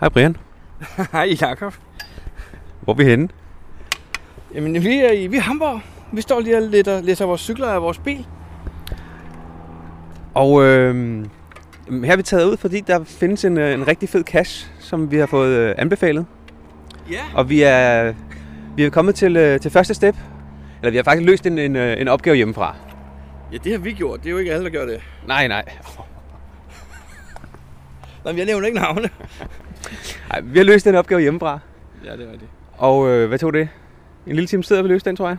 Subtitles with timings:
[0.00, 0.36] Hej Brian.
[1.12, 1.74] Hej Jakob.
[2.80, 3.28] Hvor er vi henne?
[4.54, 5.80] Jamen, vi er i, vi er Hamburg.
[6.12, 8.26] Vi står lige og læser, læser vores cykler af vores bil.
[10.34, 11.24] Og øh,
[12.04, 15.10] her er vi taget ud, fordi der findes en, øh, en rigtig fed cache, som
[15.10, 16.26] vi har fået øh, anbefalet.
[17.10, 17.20] Ja.
[17.34, 18.14] Og vi er,
[18.76, 20.16] vi er kommet til, øh, til første step.
[20.82, 22.76] Eller vi har faktisk løst en, en, øh, en opgave hjemmefra.
[23.52, 24.20] Ja, det har vi gjort.
[24.20, 25.00] Det er jo ikke alle, der gør det.
[25.26, 25.64] Nej, nej.
[28.24, 29.08] Nå, jeg nævner ikke navne.
[30.30, 31.58] Nej vi har løst en opgave hjemmefra.
[32.04, 32.50] Ja, det er rigtigt.
[32.72, 33.68] Og øh, hvad tog det?
[34.26, 35.36] En lille time at vi løste den, tror jeg.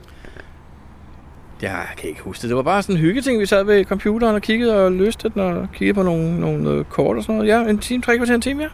[1.61, 2.49] Ja, jeg kan ikke huske det.
[2.49, 3.39] Det var bare sådan en hyggeting.
[3.39, 6.85] Vi sad ved computeren og kiggede og løste den og kiggede på nogle, nogle øh,
[6.85, 7.49] kort og sådan noget.
[7.49, 8.69] Ja, en time, tre kvarter, en time, ja.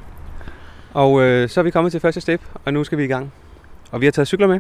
[0.93, 3.31] Og øh, så er vi kommet til første step, og nu skal vi i gang.
[3.91, 4.59] Og vi har taget cykler med.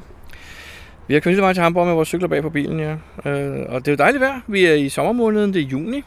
[1.07, 2.91] Vi har kørt vejen til Hamburg med vores cykler bag på bilen, ja.
[3.31, 4.41] Øh, og det er jo dejligt vejr.
[4.47, 6.03] Vi er i sommermåneden, det er juni.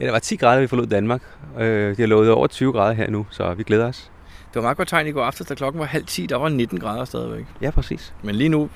[0.00, 1.22] Ja, der var 10 grader, vi forlod Danmark.
[1.60, 4.10] Øh, de har lovet over 20 grader her nu, så vi glæder os.
[4.54, 6.26] Det var meget godt tegn i går aftes, da klokken var halv 10.
[6.26, 7.44] Der var 19 grader stadigvæk.
[7.60, 8.14] Ja, præcis.
[8.22, 8.68] Men lige nu,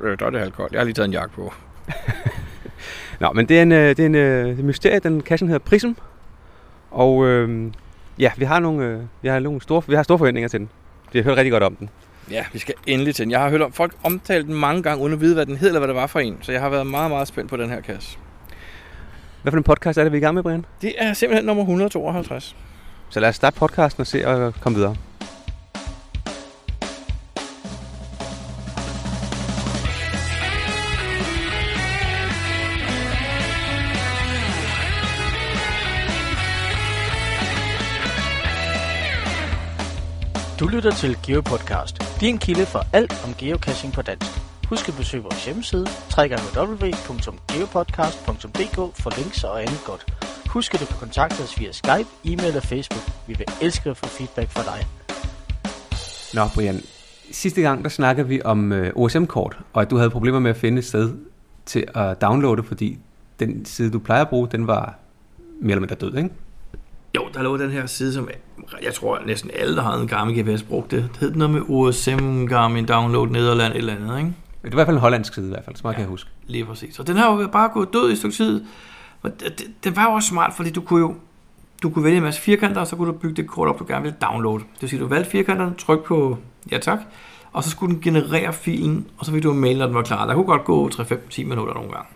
[0.00, 0.72] øh, der er det halvt koldt.
[0.72, 1.54] Jeg har lige taget en jakke på.
[3.20, 4.98] Nå, men det er en, øh, det er en øh, mysterie.
[4.98, 5.92] Den kassen hedder Prism.
[6.90, 7.72] Og øh,
[8.18, 10.68] ja, vi har nogle, øh, vi har nogle store, vi har store forventninger til den.
[11.12, 11.90] Vi har hørt rigtig godt om den.
[12.30, 13.30] Ja, vi skal endelig til den.
[13.30, 15.68] Jeg har hørt om folk omtale den mange gange, uden at vide, hvad den hed,
[15.68, 16.38] eller hvad det var for en.
[16.42, 18.18] Så jeg har været meget, meget spændt på den her kasse.
[19.42, 20.64] Hvad for en podcast er det, vi er i gang med, Brian?
[20.82, 22.56] Det er simpelthen nummer 152.
[23.10, 24.96] Så lad os starte podcasten og se og komme videre.
[40.84, 44.30] Lytter til GeoPodcast, din kilde for alt om geocaching på dansk.
[44.68, 45.86] Husk at besøge vores hjemmeside,
[46.18, 50.06] www.geopodcast.dk for links og andet godt.
[50.48, 53.02] Husk at du kan kontakte os via Skype, e-mail og Facebook.
[53.26, 54.86] Vi vil elske at få feedback fra dig.
[56.34, 56.80] Nå, Brian.
[57.32, 60.56] Sidste gang, der snakkede vi om øh, OSM-kort, og at du havde problemer med at
[60.56, 61.14] finde et sted
[61.66, 62.98] til at downloade, fordi
[63.40, 64.98] den side, du plejer at bruge, den var
[65.60, 66.30] mere eller mindre død, ikke?
[67.16, 68.28] Jo, der lå den her side, som
[68.82, 71.08] jeg tror næsten alle, der havde en Garmin GPS, brugte det.
[71.12, 74.32] Det hed noget med OSM Garmin Download Nederland et eller andet, ikke?
[74.62, 76.02] Det var i hvert fald en hollandsk side i hvert fald, så meget ja, kan
[76.02, 76.30] jeg huske.
[76.46, 76.98] Lige præcis.
[76.98, 78.64] Og den har jo bare gået død i et stykke tid.
[79.22, 79.30] Og
[79.84, 81.14] den var jo også smart, fordi du kunne jo
[81.82, 83.84] du kunne vælge en masse firkanter, og så kunne du bygge det kort op, du
[83.88, 84.58] gerne ville downloade.
[84.58, 86.38] Det vil sige, du valgte firkanterne, tryk på
[86.72, 86.98] ja tak,
[87.52, 90.02] og så skulle den generere filen, og så fik du en mail, når den var
[90.02, 90.26] klar.
[90.26, 92.06] Der kunne godt gå 3-5-10 minutter nogle gange.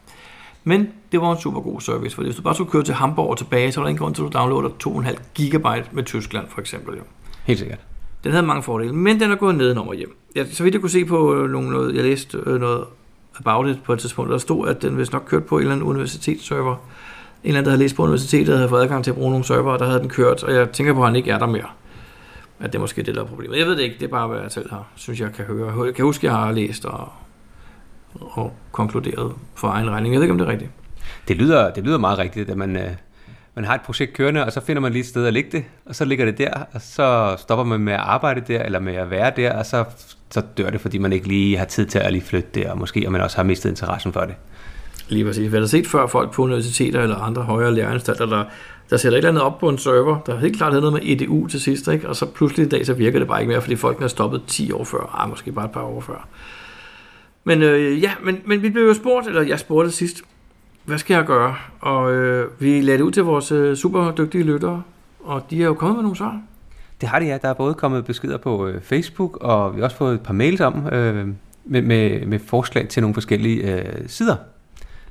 [0.69, 3.31] Men det var en super god service, for hvis du bare skulle køre til Hamburg
[3.31, 6.47] og tilbage, så var der ingen grund til, at du downloader 2,5 gigabyte med Tyskland
[6.49, 6.97] for eksempel.
[6.97, 7.03] Jo.
[7.45, 7.79] Helt sikkert.
[8.25, 10.17] Den havde mange fordele, men den er gået nedenom og hjem.
[10.35, 12.85] Jeg, så vidt jeg kunne se på nogle, noget, jeg læste øh, noget
[13.39, 15.73] about it på et tidspunkt, der stod, at den vist nok kørt på en eller
[15.73, 16.75] anden universitetsserver.
[16.75, 16.79] En
[17.45, 19.77] eller anden, der havde læst på universitetet, havde fået adgang til at bruge nogle server,
[19.77, 21.69] der havde den kørt, og jeg tænker på, at han ikke er der mere.
[22.61, 23.59] At det er måske det, der er problemet.
[23.59, 25.85] Jeg ved det ikke, det er bare, hvad jeg selv har, synes jeg kan høre.
[25.85, 27.09] Jeg kan huske, at jeg har læst og,
[28.15, 30.15] og konkluderet for egen regning.
[30.15, 30.71] Jeg ved ikke, om det er rigtigt.
[31.29, 32.91] Det lyder, det lyder meget rigtigt, at man, øh,
[33.55, 35.65] man har et projekt kørende, og så finder man lige et sted at ligge det,
[35.87, 38.95] og så ligger det der, og så stopper man med at arbejde der, eller med
[38.95, 39.85] at være der, og så,
[40.31, 42.79] så dør det, fordi man ikke lige har tid til at lige flytte det, og
[42.79, 44.35] måske og man også har mistet interessen for det.
[45.09, 45.53] Lige præcis.
[45.53, 48.45] Vi har set før folk på universiteter eller andre højere læreanstalter, der,
[48.91, 51.13] der sætter et eller andet op på en server, der helt klart havde noget med
[51.13, 52.09] EDU til sidst, ikke?
[52.09, 54.43] og så pludselig i dag, så virker det bare ikke mere, fordi folk er stoppet
[54.47, 56.29] 10 år før, ah, måske bare et par år før.
[57.49, 60.23] Men øh, ja, men, men vi blev jo spurgt, eller jeg spurgte sidst,
[60.85, 61.57] hvad skal jeg gøre?
[61.81, 64.83] Og øh, vi lagde det ud til vores øh, super dygtige lyttere,
[65.21, 66.41] og de er jo kommet med nogle svar.
[67.01, 67.39] Det har de, ja.
[67.43, 70.33] Der er både kommet beskeder på øh, Facebook, og vi har også fået et par
[70.33, 71.29] mails om, øh,
[71.65, 74.37] med, med, med forslag til nogle forskellige øh, sider.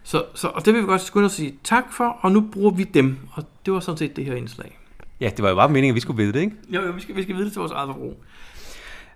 [0.04, 2.72] Så, så, og det vil vi godt skynde at sige tak for, og nu bruger
[2.72, 3.18] vi dem.
[3.32, 4.78] Og det var sådan set det her indslag.
[5.22, 6.56] Ja, det var jo bare meningen, at vi skulle vide det, ikke?
[6.70, 8.24] Jo, jo vi, skal, vi skal vide det til vores eget forbrug.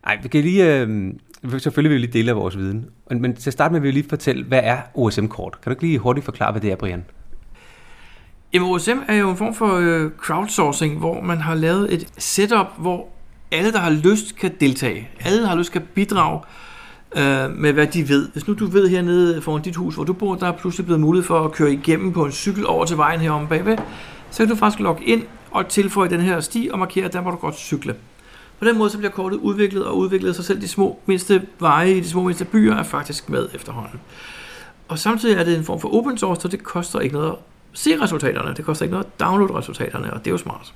[0.05, 0.79] Nej, vi kan lige...
[0.79, 1.13] Øh,
[1.49, 2.85] selvfølgelig vil vi lige dele af vores viden.
[3.11, 5.61] Men til at starte med vil vi lige fortælle, hvad er OSM-kort?
[5.61, 7.05] Kan du ikke lige hurtigt forklare, hvad det er, Brian?
[8.53, 12.67] Jamen, OSM er jo en form for øh, crowdsourcing, hvor man har lavet et setup,
[12.77, 13.07] hvor
[13.51, 15.09] alle, der har lyst, kan deltage.
[15.19, 16.39] Alle, der har lyst, kan bidrage
[17.15, 18.29] øh, med, hvad de ved.
[18.31, 21.01] Hvis nu du ved hernede foran dit hus, hvor du bor, der er pludselig blevet
[21.01, 23.77] mulighed for at køre igennem på en cykel over til vejen heromme bagved,
[24.31, 27.31] så kan du faktisk logge ind og tilføje den her sti og markere, der må
[27.31, 27.95] du godt cykle.
[28.61, 31.91] På den måde så bliver kortet udviklet og udviklet sig selv de små mindste veje
[31.91, 33.99] i de små mindste byer er faktisk med efterhånden.
[34.87, 37.35] Og samtidig er det en form for open source, så det koster ikke noget at
[37.73, 38.53] se resultaterne.
[38.55, 40.73] Det koster ikke noget at downloade resultaterne, og det er jo smart.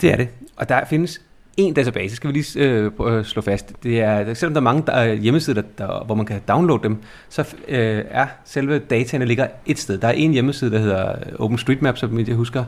[0.00, 0.28] Det er det.
[0.56, 1.20] Og der findes
[1.56, 3.82] en database, skal vi lige øh, øh slå fast.
[3.82, 6.96] Det er, selvom der er mange der er hjemmesider, der, hvor man kan downloade dem,
[7.28, 9.98] så øh, er selve dataene ligger et sted.
[9.98, 12.64] Der er en hjemmeside, der hedder øh, OpenStreetMap, som jeg husker,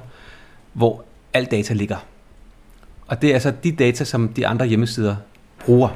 [0.73, 1.97] hvor alt data ligger.
[3.13, 5.17] Og det er altså de data, som de andre hjemmesider
[5.65, 5.89] bruger.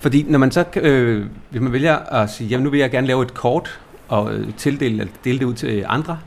[0.00, 3.06] Fordi når man så, øh, hvis man vælger at sige, jamen nu vil jeg gerne
[3.06, 6.18] lave et kort og øh, tildele eller dele det ud til øh, andre,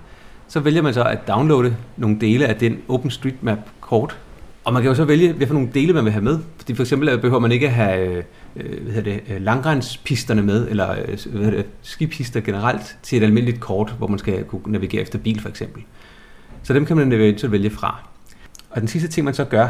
[0.48, 4.18] så vælger man så at downloade nogle dele af den OpenStreetMap-kort.
[4.64, 6.40] Og man kan jo så vælge, hvilke nogle dele man vil have med.
[6.58, 8.24] Fordi for eksempel øh, behøver man ikke have øh,
[8.56, 13.24] øh, hvad hedder det, langrenspisterne med, eller øh, hvad hedder det, skipister generelt, til et
[13.24, 15.84] almindeligt kort, hvor man skal kunne navigere efter bil for eksempel.
[16.64, 18.08] Så dem kan man eventuelt vælge fra.
[18.70, 19.68] Og den sidste ting, man så gør,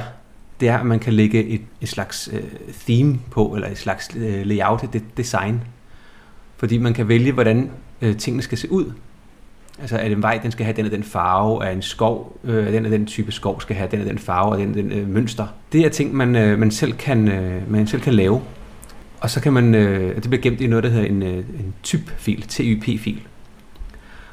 [0.60, 2.44] det er, at man kan lægge et, et slags øh,
[2.86, 5.62] theme på, eller et slags øh, layout, et design.
[6.58, 7.70] Fordi man kan vælge, hvordan
[8.02, 8.92] øh, tingene skal se ud.
[9.82, 12.74] Altså, at en vej, den skal have den og den farve, at en skov, øh,
[12.74, 14.92] den og den type skov skal have den og den farve og den og den
[14.92, 15.48] øh, mønster.
[15.72, 18.42] Det er ting, man, øh, man, selv kan, øh, man selv kan lave.
[19.20, 21.74] Og så kan man, øh, det bliver gemt i noget, der hedder en, øh, en
[21.84, 23.22] typ-fil, TYP-fil.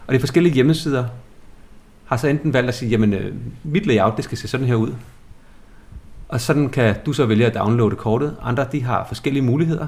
[0.07, 1.05] Og de forskellige hjemmesider
[2.05, 3.35] har så enten valgt at sige, jamen øh,
[3.65, 4.93] mit layout, det skal se sådan her ud.
[6.33, 8.37] Og sådan kan du så vælge at downloade kortet.
[8.43, 9.87] Andre, de har forskellige muligheder.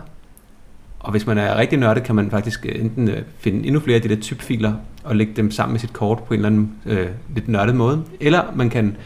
[1.01, 3.97] Og hvis man er rigtig nørdet, kan man faktisk øh, enten øh, finde endnu flere
[3.97, 4.75] af de der typfiler
[5.05, 8.05] og lægge dem sammen med sit kort på en eller anden øh, lidt nørdet måde.
[8.21, 8.97] Eller man kan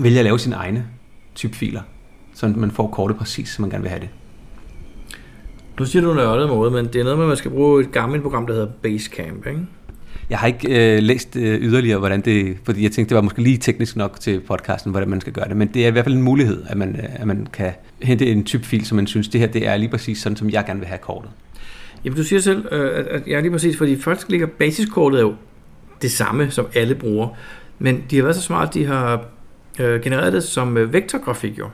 [0.00, 0.86] vælge at lave sine egne
[1.34, 1.82] typfiler,
[2.34, 4.08] så man får kortet præcis, som man gerne vil have det.
[5.78, 7.92] Nu siger du nørdet måde, men det er noget med, at man skal bruge et
[7.92, 9.66] gammelt program, der hedder Basecamp, ikke?
[10.30, 12.56] Jeg har ikke øh, læst øh, yderligere, hvordan det...
[12.64, 15.48] Fordi jeg tænkte, det var måske lige teknisk nok til podcasten, hvordan man skal gøre
[15.48, 15.56] det.
[15.56, 18.26] Men det er i hvert fald en mulighed, at man, øh, at man kan hente
[18.26, 20.80] en typfil, som man synes, det her det er lige præcis sådan, som jeg gerne
[20.80, 21.30] vil have kortet.
[22.04, 25.20] Jamen, du siger selv, øh, at, at jeg er lige præcis, fordi først ligger basiskortet
[25.20, 25.34] jo
[26.02, 27.28] det samme, som alle bruger.
[27.78, 29.24] Men de har været så smart, at de har
[29.80, 31.68] øh, genereret det som øh, vektorgrafik jo.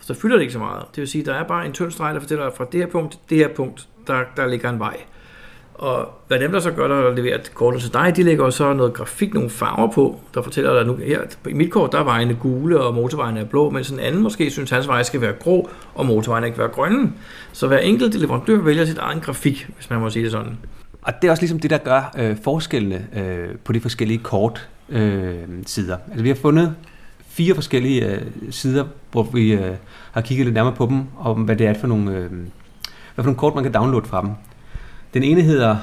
[0.00, 0.84] Så fylder det ikke så meget.
[0.94, 2.80] Det vil sige, at der er bare en tynd streg, der fortæller, at fra det
[2.80, 4.96] her punkt til det her punkt, der, der ligger en vej.
[5.80, 8.92] Og hvad dem, der så gør, der leverer kortet til dig, de lægger så noget
[8.92, 12.34] grafik, nogle farver på, der fortæller dig nu, her i mit kort, der er vejene
[12.34, 15.32] gule, og motorvejen er blå, mens en anden måske synes, at hans vej skal være
[15.32, 17.12] grå, og motorvejen ikke være grønne.
[17.52, 20.58] Så hver enkelt leverandør vælger sit egen grafik, hvis man må sige det sådan.
[21.02, 24.68] Og det er også ligesom det, der gør øh, forskellene øh, på de forskellige kort
[24.88, 25.34] øh,
[25.66, 25.96] sider.
[26.08, 26.74] Altså vi har fundet
[27.28, 29.74] fire forskellige øh, sider, hvor vi øh,
[30.12, 32.44] har kigget lidt nærmere på dem, og hvad det er for nogle, øh, hvad
[33.16, 34.30] for nogle kort, man kan downloade fra dem.
[35.14, 35.76] Den ene hedder,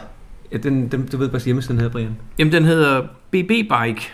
[0.52, 2.18] ja, den, den, du ved, hvad hjemmesiden hedder, Brian?
[2.40, 3.02] Jamen, den hedder
[3.32, 4.12] BB Bike.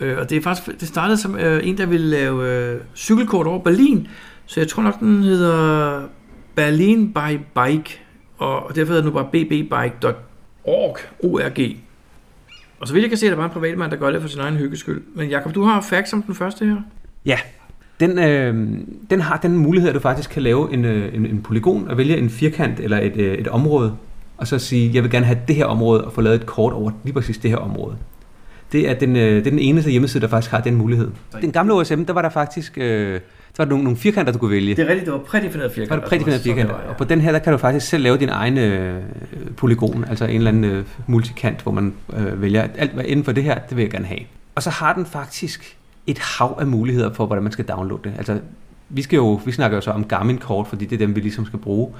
[0.00, 3.46] Øh, og det er faktisk, det startede som øh, en, der ville lave øh, cykelkort
[3.46, 4.08] over Berlin.
[4.46, 6.02] Så jeg tror nok, den hedder
[6.54, 8.00] Berlin by Bike.
[8.38, 10.96] Og, og derfor hedder den nu bare bbbike.org.
[11.22, 11.76] O-R-G.
[12.80, 14.22] Og så vidt jeg kan se, at der er bare en privatmand, der gør det
[14.22, 15.02] for sin egen hyggeskyld.
[15.14, 16.76] Men Jakob, du har facts som den første her.
[17.26, 17.38] Ja,
[18.00, 18.78] den, øh,
[19.10, 21.98] den har den mulighed, at du faktisk kan lave en, øh, en, en polygon og
[21.98, 23.96] vælge en firkant eller et, øh, et område,
[24.40, 26.72] og så sige, jeg vil gerne have det her område og få lavet et kort
[26.72, 27.96] over lige præcis det her område.
[28.72, 31.10] Det er den, øh, det er den eneste hjemmeside, der faktisk har den mulighed.
[31.40, 33.20] Den gamle OSM, der var der faktisk øh,
[33.56, 34.76] der var nogle, nogle firkanter, du kunne vælge.
[34.76, 35.94] Det er rigtigt, det var prædefineret firkanter.
[35.94, 36.74] Det var prædefineret firkanter.
[36.74, 39.02] Og på den her, der kan du faktisk selv lave din egen øh,
[39.56, 43.32] polygon, altså en eller anden øh, multikant, hvor man øh, vælger, alt hvad inden for
[43.32, 44.20] det her, det vil jeg gerne have.
[44.54, 45.76] Og så har den faktisk
[46.06, 48.12] et hav af muligheder for, hvordan man skal downloade det.
[48.16, 48.38] Altså,
[48.88, 51.46] vi, skal jo, vi snakker jo så om Garmin-kort, fordi det er dem, vi ligesom
[51.46, 51.92] skal bruge.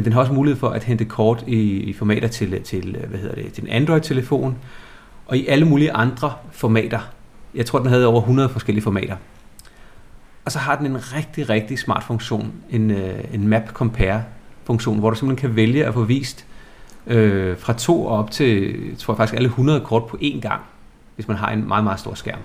[0.00, 3.18] Men den har også mulighed for at hente kort i, i formater til, til, hvad
[3.18, 4.56] hedder det, til en Android-telefon,
[5.26, 7.00] og i alle mulige andre formater.
[7.54, 9.16] Jeg tror, den havde over 100 forskellige formater.
[10.44, 14.22] Og så har den en rigtig, rigtig smart funktion, en, øh, en map compare
[14.64, 16.46] funktion, hvor du simpelthen kan vælge at få vist
[17.06, 20.60] øh, fra to op til, tror jeg faktisk alle 100 kort på én gang,
[21.14, 22.40] hvis man har en meget, meget stor skærm.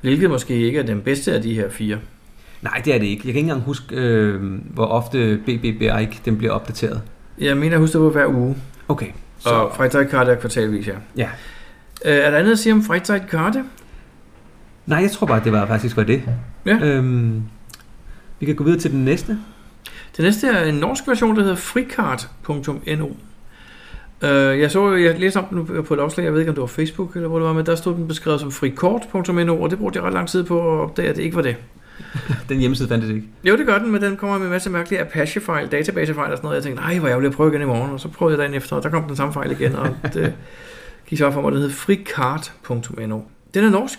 [0.00, 1.98] Hvilket måske ikke er den bedste af de her fire.
[2.62, 3.22] Nej, det er det ikke.
[3.24, 4.42] Jeg kan ikke engang huske, øh,
[4.74, 7.02] hvor ofte BB Bike den bliver opdateret.
[7.38, 8.56] Jeg mener, jeg husker på hver uge.
[8.88, 9.06] Okay.
[9.38, 9.50] Så...
[9.50, 10.94] Og Freizeitkarte er kvartalvis, ja.
[11.16, 11.28] Ja.
[12.04, 13.64] Øh, er der andet at sige om Freizeitkarte?
[14.86, 16.22] Nej, jeg tror bare, det var faktisk var det.
[16.66, 16.78] Ja.
[16.82, 17.42] Øhm,
[18.40, 19.38] vi kan gå videre til den næste.
[20.16, 23.08] Det næste er en norsk version, der hedder frikart.no.
[24.22, 24.28] Uh,
[24.60, 26.66] jeg så, jeg læste om den på et opslag, jeg ved ikke om det var
[26.66, 29.96] Facebook eller hvor det var, men der stod den beskrevet som frikort.no, og det brugte
[29.96, 31.56] jeg ret lang tid på at opdage, at det ikke var det.
[32.48, 33.26] den hjemmeside fandt det ikke.
[33.44, 36.46] Jo, det gør den, men den kommer med en masse mærkelige Apache-fejl, database-fejl og sådan
[36.46, 36.56] noget.
[36.56, 38.54] Jeg tænkte, nej, hvor jeg vil prøve igen i morgen, og så prøvede jeg dagen
[38.54, 40.34] efter, og der kom den samme fejl igen, og det
[41.06, 43.20] gik så for mig, det hed frikart.no.
[43.54, 43.98] Den er norsk.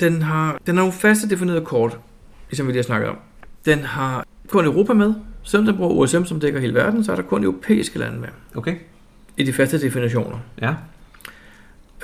[0.00, 1.98] Den har, den har nogle faste definerede kort,
[2.50, 3.18] ligesom vi lige har snakket om.
[3.64, 5.14] Den har kun Europa med.
[5.42, 8.28] Selvom den bruger OSM, som dækker hele verden, så er der kun europæiske lande med.
[8.54, 8.76] Okay.
[9.36, 10.38] I de faste definitioner.
[10.60, 10.74] Ja.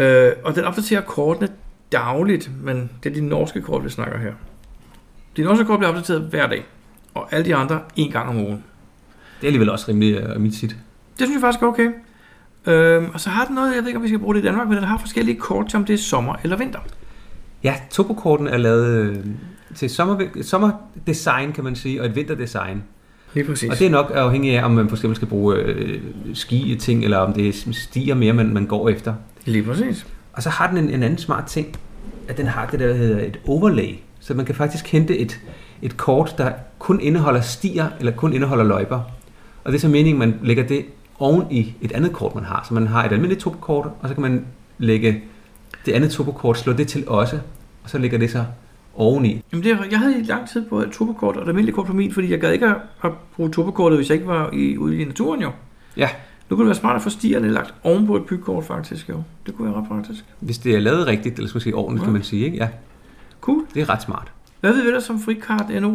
[0.05, 1.49] Øh, og den opdaterer kortene
[1.93, 4.33] dagligt, men det er de norske kort, vi snakker her.
[5.37, 6.65] De norske kort bliver opdateret hver dag,
[7.15, 8.65] og alle de andre en gang om ugen.
[9.41, 10.71] Det er alligevel også rimelig uh, mit sit.
[10.71, 11.91] Det synes jeg faktisk er okay.
[12.67, 14.45] Øhm, og så har den noget, jeg ved ikke, om vi skal bruge det i
[14.45, 16.79] Danmark, men den har forskellige kort, som det er sommer eller vinter.
[17.65, 19.17] Ja, topokorten er lavet øh,
[19.75, 22.83] til sommer, sommerdesign, kan man sige, og et vinterdesign.
[23.35, 23.71] Lige præcis.
[23.71, 26.01] Og det er nok afhængigt af, om man for eksempel skal bruge øh,
[26.35, 29.15] ski ting, eller om det stiger mere, man, man går efter.
[29.45, 30.07] Lige præcis.
[30.33, 31.77] Og så har den en, en anden smart ting,
[32.29, 33.95] at den har det, der hedder et overlay.
[34.27, 35.41] Så man kan faktisk hente et,
[35.83, 39.01] et kort, der kun indeholder stier, eller kun indeholder løjper.
[39.65, 40.85] Og det er så meningen, man lægger det
[41.19, 42.65] oven i et andet kort, man har.
[42.69, 44.47] Så man har et almindeligt topokort, og så kan man
[44.79, 45.23] lægge
[45.87, 47.39] det andet topokort, slå det til også,
[47.85, 48.45] og så ligger det så
[48.95, 49.43] oveni.
[49.53, 51.93] Jamen det, jeg havde i lang tid på et turbokort og et almindeligt kort på
[51.93, 54.97] min, fordi jeg gad ikke at, at bruge turbokortet, hvis jeg ikke var i, ude
[55.01, 55.51] i naturen jo.
[55.97, 56.09] Ja.
[56.51, 59.23] Nu kunne det være smart at få stierne lagt oven på et bygkort faktisk jo.
[59.47, 60.25] Det kunne være ret praktisk.
[60.41, 62.05] Hvis det er lavet rigtigt, eller skal man sige ordentligt, Ja.
[62.07, 62.45] kan man sige.
[62.45, 62.57] Ikke?
[62.57, 62.69] Ja,
[63.47, 63.63] Cool.
[63.75, 64.33] det er ret smart.
[64.61, 65.95] Hvad ved vi ellers om frikart.no?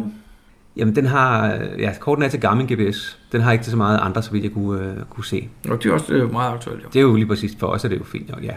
[0.76, 1.46] Jamen, den har,
[1.78, 3.18] ja, korten er til Garmin GPS.
[3.32, 5.48] Den har ikke til så meget andre, så vidt jeg kunne, øh, kunne se.
[5.68, 6.88] Og det er også øh, meget aktuelt jo.
[6.92, 8.52] Det er jo lige præcis for os, er det jo fint, jo, ja.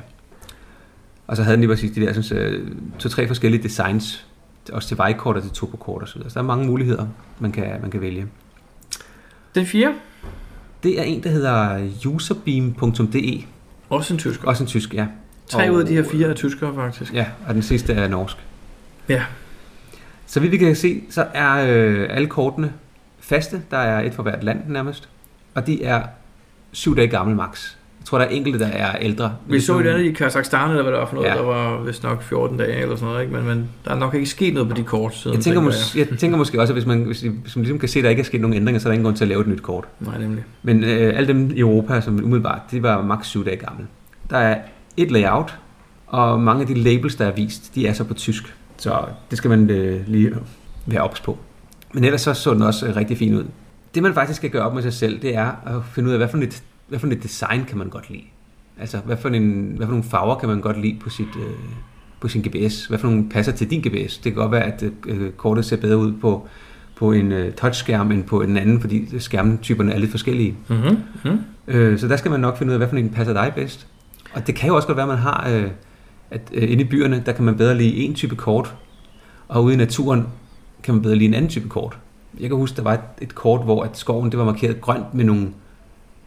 [1.28, 2.68] Og så havde den lige præcis de der synes, øh,
[3.00, 4.26] to-tre forskellige designs,
[4.74, 6.30] også til vejkort og til topokort og så videre.
[6.30, 7.08] Så der er mange muligheder,
[7.40, 8.28] man kan, man kan vælge.
[9.56, 9.94] Den fjerde,
[10.84, 13.44] Det er en, der hedder userbeam.de.
[13.90, 14.48] også en tysker.
[14.48, 15.08] Også en tysk, ja.
[15.48, 17.14] Tre ud af de her fire er tyskere faktisk.
[17.14, 18.38] Ja, og den sidste er norsk.
[19.10, 19.24] Ja.
[20.28, 22.74] Så vidt vi kan se, så er øh, alle kortene
[23.20, 23.62] faste.
[23.72, 25.10] Der er et for hvert land nærmest.
[25.56, 26.02] Og de er
[26.72, 27.76] syv dage gamle max.
[28.00, 29.36] Jeg tror, der er enkelte, der er ældre.
[29.48, 31.36] Vi så et andet i Kazakhstan, eller hvad det var for noget, Ja.
[31.36, 33.34] der var vist nok 14 dage eller sådan noget, ikke?
[33.36, 35.36] Men, men der er nok ikke sket noget på de kort siden.
[35.36, 37.90] Jeg tænker, mås- jeg tænker måske også, at hvis man, hvis, hvis man ligesom kan
[37.90, 39.28] se, at der ikke er sket nogen ændringer, så er der ingen grund til at
[39.28, 39.86] lave et nyt kort.
[40.00, 40.44] Nej, nemlig.
[40.64, 43.88] Men øh, alle dem i Europa, som umiddelbart, de var maks 7 dage gamle.
[44.30, 44.58] Der er
[44.98, 45.56] et layout,
[46.08, 48.54] og mange af de labels, der er vist, de er så på tysk.
[48.78, 50.32] Så det skal man øh, lige
[50.86, 51.38] være ops på.
[51.94, 53.46] Men ellers så så den også øh, rigtig fin ud.
[53.96, 56.20] Det man faktisk skal gøre op med sig selv, det er at finde ud af,
[56.20, 58.24] hvad for et, hvad for et design kan man godt lide.
[58.80, 61.54] Altså, hvad for, en, hvad for nogle farver kan man godt lide på, sit, øh,
[62.20, 62.86] på sin GPS?
[62.86, 64.18] Hvad for nogle passer til din GPS?
[64.18, 66.48] Det kan godt være, at øh, kortet ser bedre ud på,
[66.96, 70.56] på en øh, touchskærm end på en anden, fordi skærmtyperne er lidt forskellige.
[70.68, 70.98] Mm-hmm.
[71.24, 71.40] Mm-hmm.
[71.68, 73.88] Øh, så der skal man nok finde ud af, hvad for en passer dig bedst.
[74.34, 75.68] Og det kan jo også godt være, at man har, øh,
[76.32, 78.76] at øh, inde i byerne, der kan man bedre lide en type kort,
[79.48, 80.28] og ude i naturen
[80.84, 81.98] kan man bedre lide en anden type kort.
[82.40, 85.14] Jeg kan huske, der var et, et kort, hvor at skoven det var markeret grønt
[85.14, 85.48] med nogle,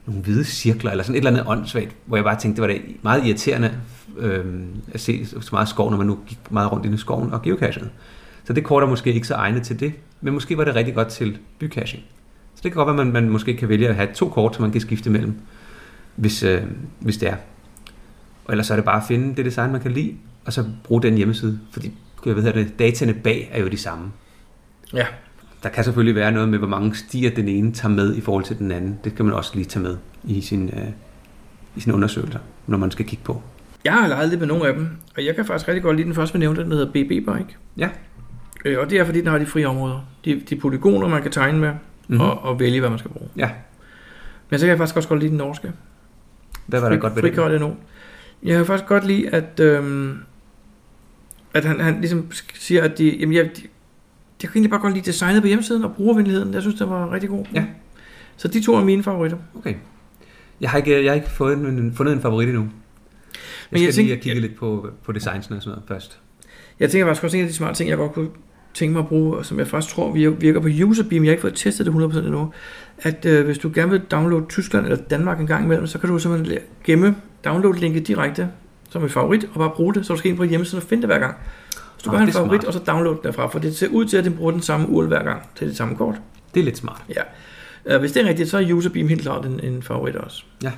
[0.07, 2.75] nogle hvide cirkler, eller sådan et eller andet åndssvagt, hvor jeg bare tænkte, det var
[2.75, 3.73] da meget irriterende
[4.19, 4.45] øh,
[4.93, 7.43] at se så meget skov, når man nu gik meget rundt inde i skoven og
[7.43, 7.89] geocachede.
[8.45, 10.95] Så det kort er måske ikke så egnet til det, men måske var det rigtig
[10.95, 12.03] godt til bycaching.
[12.55, 14.55] Så det kan godt være, at man, man måske kan vælge at have to kort,
[14.55, 15.35] som man kan skifte mellem,
[16.17, 16.63] hvis, øh,
[17.01, 17.37] hvis det er.
[18.49, 20.15] Og ellers så er det bare at finde det design, man kan lide,
[20.45, 21.93] og så bruge den hjemmeside, fordi
[22.27, 24.11] jeg ved, det, dataene bag er jo de samme.
[24.95, 25.07] Ja.
[25.63, 28.45] Der kan selvfølgelig være noget med, hvor mange stier den ene tager med i forhold
[28.45, 28.99] til den anden.
[29.05, 30.89] Det kan man også lige tage med i sin, øh,
[31.77, 33.43] i sin undersøgelser, når man skal kigge på.
[33.85, 36.07] Jeg har leget lidt med nogle af dem, og jeg kan faktisk rigtig godt lide
[36.07, 37.57] den første, vi nævnte, den hedder BB Bike.
[37.77, 37.89] Ja.
[38.65, 40.01] Øh, og det er, fordi den har de frie områder.
[40.25, 41.79] De, de polygoner, man kan tegne med, Mhm.
[42.09, 42.21] mm-hmm.
[42.21, 43.29] og, og vælge, hvad man skal bruge.
[43.37, 43.51] Ja.
[44.51, 45.73] Men så kan jeg faktisk også godt lide den norske.
[46.67, 47.31] Hvad var der godt ved det?
[47.35, 47.77] Frikort endnu.
[48.43, 50.19] Jeg kan faktisk godt lide, at, øhm,
[51.55, 53.63] at han, han ligesom siger, at de, jamen jeg, de,
[54.43, 56.55] jeg kan egentlig bare godt lide designet på hjemmesiden og brugervenligheden.
[56.55, 57.45] Jeg synes, det var rigtig god.
[57.55, 57.65] Ja.
[58.37, 59.39] Så de to er mine favoritter.
[59.59, 59.75] Okay.
[60.61, 62.63] Jeg har ikke, jeg har ikke fået en, fundet en favorit endnu.
[62.63, 62.71] Jeg
[63.71, 66.21] Men skal jeg lige tænker- tænker, kigge lidt på, på designsene og sådan noget først.
[66.81, 68.29] Jeg tænker faktisk også, en af de smarte ting, jeg godt kunne
[68.75, 71.41] tænke mig at bruge, og som jeg faktisk tror virker, på Userbeam, jeg har ikke
[71.41, 72.53] fået testet det 100% endnu,
[72.99, 76.09] at øh, hvis du gerne vil downloade Tyskland eller Danmark en gang imellem, så kan
[76.09, 76.63] du simpelthen la-
[77.45, 78.49] gemme download-linket direkte
[78.91, 81.03] som et favorit, og bare bruge det, så du skal ind på hjemmesiden og finde
[81.03, 81.37] det hver gang.
[81.71, 82.65] Så du Nå, gør en favorit, smart.
[82.65, 84.89] og så download den derfra, for det ser ud til, at den bruger den samme
[84.89, 86.21] URL hver gang til det samme kort.
[86.55, 87.03] Det er lidt smart.
[87.17, 87.95] Ja.
[87.95, 90.45] Uh, hvis det er rigtigt, så er Userbeam helt klart en, en favorit også.
[90.63, 90.73] Ja.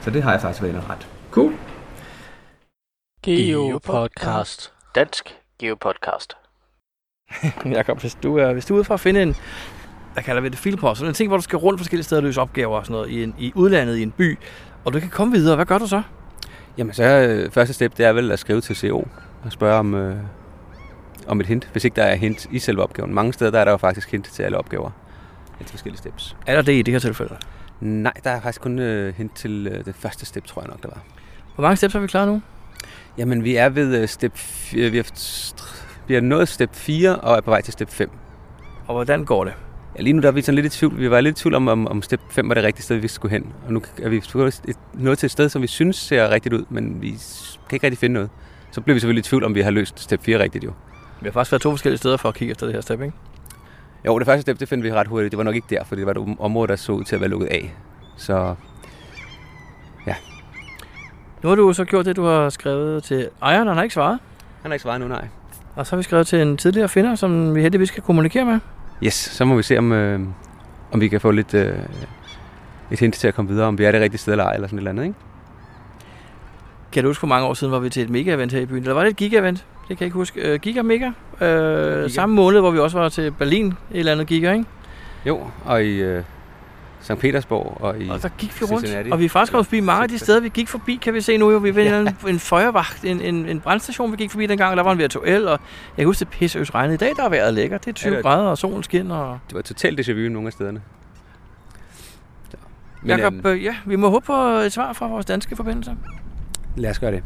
[0.00, 1.06] Så det har jeg faktisk været inde og ret.
[1.30, 1.52] Cool.
[3.22, 4.72] Geopodcast.
[4.94, 6.36] Dansk Geopodcast.
[7.76, 9.36] Jakob, hvis du, er, hvis du er ude for at finde en,
[10.12, 12.24] hvad kalder vi det, filpost, sådan en ting, hvor du skal rundt forskellige steder og
[12.24, 14.38] løse opgaver og sådan noget, i, en, i udlandet, i en by,
[14.84, 16.02] og du kan komme videre, hvad gør du så?
[16.78, 19.08] Jamen så øh, første step, det er vel at skrive til CO
[19.44, 20.16] og spørge om, øh,
[21.26, 23.14] om et hint, hvis ikke der er hint i selve opgaven.
[23.14, 24.90] Mange steder der er der jo faktisk hint til alle opgaver.
[25.58, 26.36] Til forskellige steps.
[26.46, 27.36] Er der det i det her tilfælde?
[27.80, 30.82] Nej, der er faktisk kun øh, hint til øh, det første step, tror jeg nok,
[30.82, 31.02] der var.
[31.54, 32.42] Hvor mange steps har vi klar nu?
[33.18, 34.34] Jamen, vi er ved øh, step...
[34.36, 35.04] f- øh, Vi har,
[36.08, 38.10] vi har nået step 4 og er på vej til step 5.
[38.86, 39.54] Og hvordan går det?
[39.96, 40.98] Ja, lige nu der er vi sådan lidt i tvivl.
[40.98, 43.08] Vi var lidt i tvivl om, om, om step 5 var det rigtige sted, vi
[43.08, 43.52] skulle hen.
[43.66, 46.52] Og nu er vi et- et- nået til et sted, som vi synes ser rigtigt
[46.54, 47.08] ud, men vi
[47.68, 48.30] kan ikke rigtig finde noget.
[48.70, 50.72] Så bliver vi selvfølgelig i tvivl, om vi har løst step 4 rigtigt jo.
[51.20, 53.14] Vi har faktisk været to forskellige steder for at kigge efter det her step, ikke?
[54.06, 55.30] Jo, det første step, det fandt vi ret hurtigt.
[55.30, 57.20] Det var nok ikke der, for det var et område, der så ud til at
[57.20, 57.74] være lukket af.
[58.16, 58.54] Så
[61.42, 64.18] Nu har du så gjort det, du har skrevet til ejeren, han har ikke svaret.
[64.62, 65.28] han har ikke svaret nu, nej.
[65.76, 68.58] Og så har vi skrevet til en tidligere finder, som vi heldigvis skal kommunikere med.
[69.04, 70.20] Yes, så må vi se, om, øh,
[70.92, 71.74] om vi kan få lidt øh,
[72.90, 74.68] et hint til at komme videre, om vi er det rigtige sted eller ej, eller
[74.68, 75.16] sådan et eller andet, ikke?
[76.92, 78.78] Kan du huske, for mange år siden var vi til et mega-event her i byen?
[78.78, 79.64] Eller var det et giga-event?
[79.88, 80.54] Det kan jeg ikke huske.
[80.54, 81.06] Uh, giga Mega.
[81.06, 82.08] Uh, Giga.
[82.08, 84.64] Samme måned, hvor vi også var til Berlin, et eller andet giga, ikke?
[85.26, 86.22] Jo, og i øh,
[87.02, 87.16] St.
[87.18, 88.08] Petersborg og i...
[88.08, 89.10] Og der gik vi rundt, Cincinnati.
[89.10, 91.20] og vi er faktisk kommet forbi mange af de steder, vi gik forbi, kan vi
[91.20, 91.50] se nu.
[91.50, 91.58] Jo.
[91.58, 92.00] Vi var Ja.
[92.00, 94.98] en, en føjervagt, en, en, en brandstation, vi gik forbi dengang, og der var en
[94.98, 96.94] virtuel, og jeg kan huske, det pisseøs regnede.
[96.94, 97.78] I dag der er vejret lækker.
[97.78, 99.16] Det er 20 Ja, det grader, og solen skinner.
[99.16, 99.38] Og...
[99.48, 100.82] Det var totalt déjà vu nogle af stederne.
[102.50, 102.56] Så.
[103.02, 105.94] Men Jakob, øhm, øh, ja, vi må håbe på et svar fra vores danske forbindelser.
[106.76, 107.22] lad os gøre det.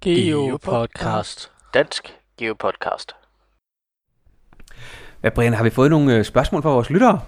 [0.00, 1.50] Geopodcast.
[1.74, 3.12] Dansk Geopodcast.
[5.20, 7.20] Hvad, Brian, har vi fået nogle øh, spørgsmål fra vores lyttere?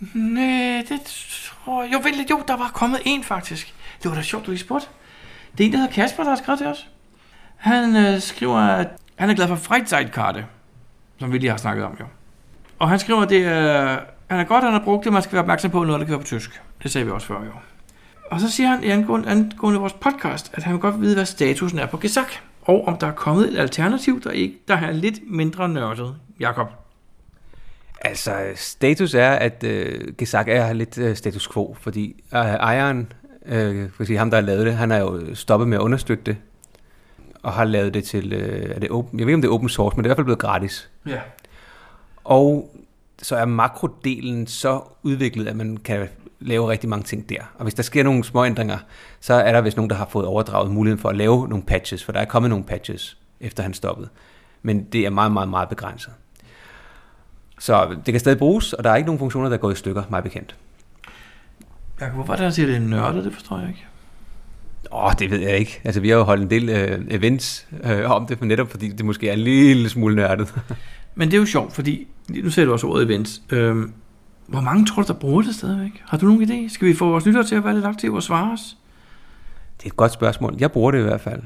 [0.00, 1.92] Nej, det tror jeg...
[1.92, 2.26] Jo, vel.
[2.30, 3.74] Jo, der var kommet en faktisk.
[4.02, 4.88] Det var da sjovt, du lige spurgte.
[5.58, 6.88] Det er en, der hedder Kasper, der har skrevet til os.
[7.56, 10.46] Han øh, skriver, at han er glad for Freizeitkarte,
[11.18, 12.04] som vi lige har snakket om jo.
[12.78, 13.98] Og han skriver, at det er,
[14.30, 16.06] han er godt, at han har brugt det, man skal være opmærksom på, når det
[16.06, 16.62] kører på tysk.
[16.82, 17.50] Det sagde vi også før jo.
[18.30, 21.24] Og så siger han i angående, angående vores podcast, at han vil godt vide, hvad
[21.24, 22.32] statusen er på Gesak,
[22.62, 26.16] og om der er kommet et alternativ, der, ikke, der er lidt mindre nørdet.
[26.40, 26.87] Jakob.
[28.00, 33.12] Altså, status er, at øh, Gesak er lidt øh, status quo, fordi øh, ejeren,
[33.46, 36.24] øh, for sige, ham der har lavet det, han har jo stoppet med at understøtte
[36.24, 36.36] det,
[37.42, 39.52] og har lavet det til, øh, er det open, jeg ved ikke om det er
[39.52, 40.90] open source, men det er i hvert fald blevet gratis.
[41.06, 41.20] Ja.
[42.24, 42.74] Og
[43.22, 46.08] så er makrodelen så udviklet, at man kan
[46.40, 47.42] lave rigtig mange ting der.
[47.54, 48.78] Og hvis der sker nogle små ændringer,
[49.20, 52.04] så er der vist nogen, der har fået overdraget muligheden for at lave nogle patches,
[52.04, 54.08] for der er kommet nogle patches, efter han stoppede.
[54.62, 56.12] Men det er meget, meget, meget begrænset.
[57.58, 60.02] Så det kan stadig bruges, og der er ikke nogen funktioner, der går i stykker,
[60.10, 60.56] meget bekendt.
[62.00, 63.24] Jakob, hvorfor er det, siger, det er nørdet?
[63.24, 63.86] Det forstår jeg ikke.
[64.92, 65.80] Åh, oh, det ved jeg ikke.
[65.84, 69.04] Altså, vi har jo holdt en del øh, events øh, om det, netop fordi det
[69.06, 70.54] måske er en lille smule nørdet.
[71.14, 73.42] Men det er jo sjovt, fordi nu ser du også ordet events.
[73.50, 73.92] Øhm,
[74.46, 76.02] hvor mange tror du, der bruger det stadigvæk?
[76.06, 76.72] Har du nogen idé?
[76.72, 78.76] Skal vi få vores lyttere til at være lidt aktive og svare os?
[79.78, 80.56] Det er et godt spørgsmål.
[80.58, 81.42] Jeg bruger det i hvert fald.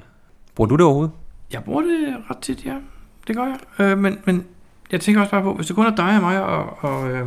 [0.55, 1.12] Bruger du det overhovedet?
[1.53, 2.77] Jeg bruger det ret tit, ja.
[3.27, 3.87] Det gør jeg.
[3.87, 4.44] Øh, men, men
[4.93, 7.27] jeg tænker også bare på, hvis det kun er dig og mig og, og, øh,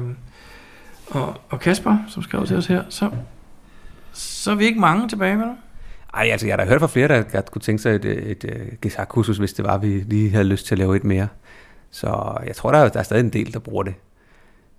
[1.08, 3.10] og, og Kasper, som skrev til os her, så,
[4.14, 5.50] så er vi ikke mange tilbage, vel?
[6.14, 8.32] Ej, altså jeg har da hørt fra flere, der, der kunne tænke sig et, et,
[8.32, 11.28] et, et gesagkursus, hvis det var, vi lige havde lyst til at lave et mere.
[11.92, 13.94] Så jeg tror, der er, der er stadig en del, der bruger det.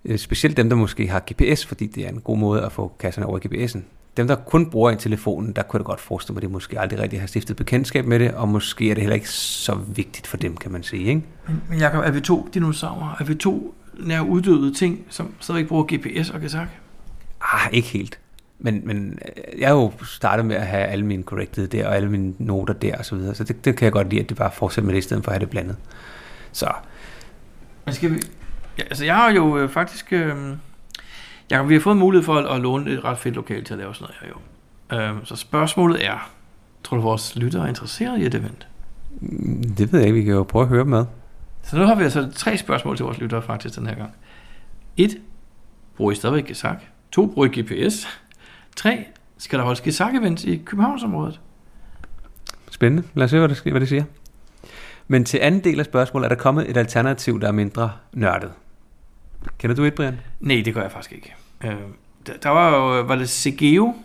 [0.05, 2.91] Øh, specielt dem, der måske har GPS, fordi det er en god måde at få
[2.99, 3.79] kasserne over i GPS'en.
[4.17, 6.79] Dem, der kun bruger en telefonen, der kunne jeg godt forestille mig, at de måske
[6.79, 10.27] aldrig rigtig har stiftet bekendtskab med det, og måske er det heller ikke så vigtigt
[10.27, 11.05] for dem, kan man sige.
[11.05, 11.21] Ikke?
[11.69, 13.17] Men Jacob, er vi to dinosaurer?
[13.19, 16.67] Er vi to nær uddøde ting, som stadig bruger GPS og gesak?
[17.41, 18.19] Ah, ikke helt.
[18.59, 21.95] Men, men øh, jeg har jo startet med at have alle mine corrected der, og
[21.95, 24.29] alle mine noter der og så videre, så det, det kan jeg godt lide, at
[24.29, 25.75] det bare fortsætter med det, i stedet for at have det blandet.
[26.51, 26.71] Så
[27.85, 28.19] Men skal vi...
[28.77, 30.13] Ja, altså, jeg har jo øh, faktisk...
[30.13, 30.35] Øh,
[31.51, 33.79] Jacob, vi har fået mulighed for at, at låne et ret fedt lokal til at
[33.79, 34.35] lave sådan noget
[34.89, 35.17] her, jo.
[35.17, 36.29] Øh, så spørgsmålet er,
[36.83, 38.67] tror du, vores lyttere er interesseret i et event?
[39.21, 41.05] mm, det ved jeg ikke, vi kan jo prøve at høre med.
[41.63, 44.11] Så nu har vi altså tre spørgsmål til vores lyttere faktisk den her gang.
[44.97, 45.17] 1.
[45.97, 46.81] Bruger I stadigvæk Gesak?
[47.11, 47.25] 2.
[47.25, 48.07] Bruger I GPS?
[48.75, 49.05] 3.
[49.37, 51.39] Skal der holdes Gesak-events i Københavnsområdet?
[52.71, 53.07] Spændende.
[53.13, 54.03] Lad os se, hvad det, sker- hvad det siger.
[55.07, 58.51] Men til anden del af spørgsmålet, er der kommet et alternativ, der er mindre nørdet.
[59.59, 60.19] Kender du et, Brian?
[60.39, 61.35] Nej, det gør jeg faktisk ikke.
[61.63, 61.75] Øh,
[62.27, 63.95] der, der var jo, var det Segeo,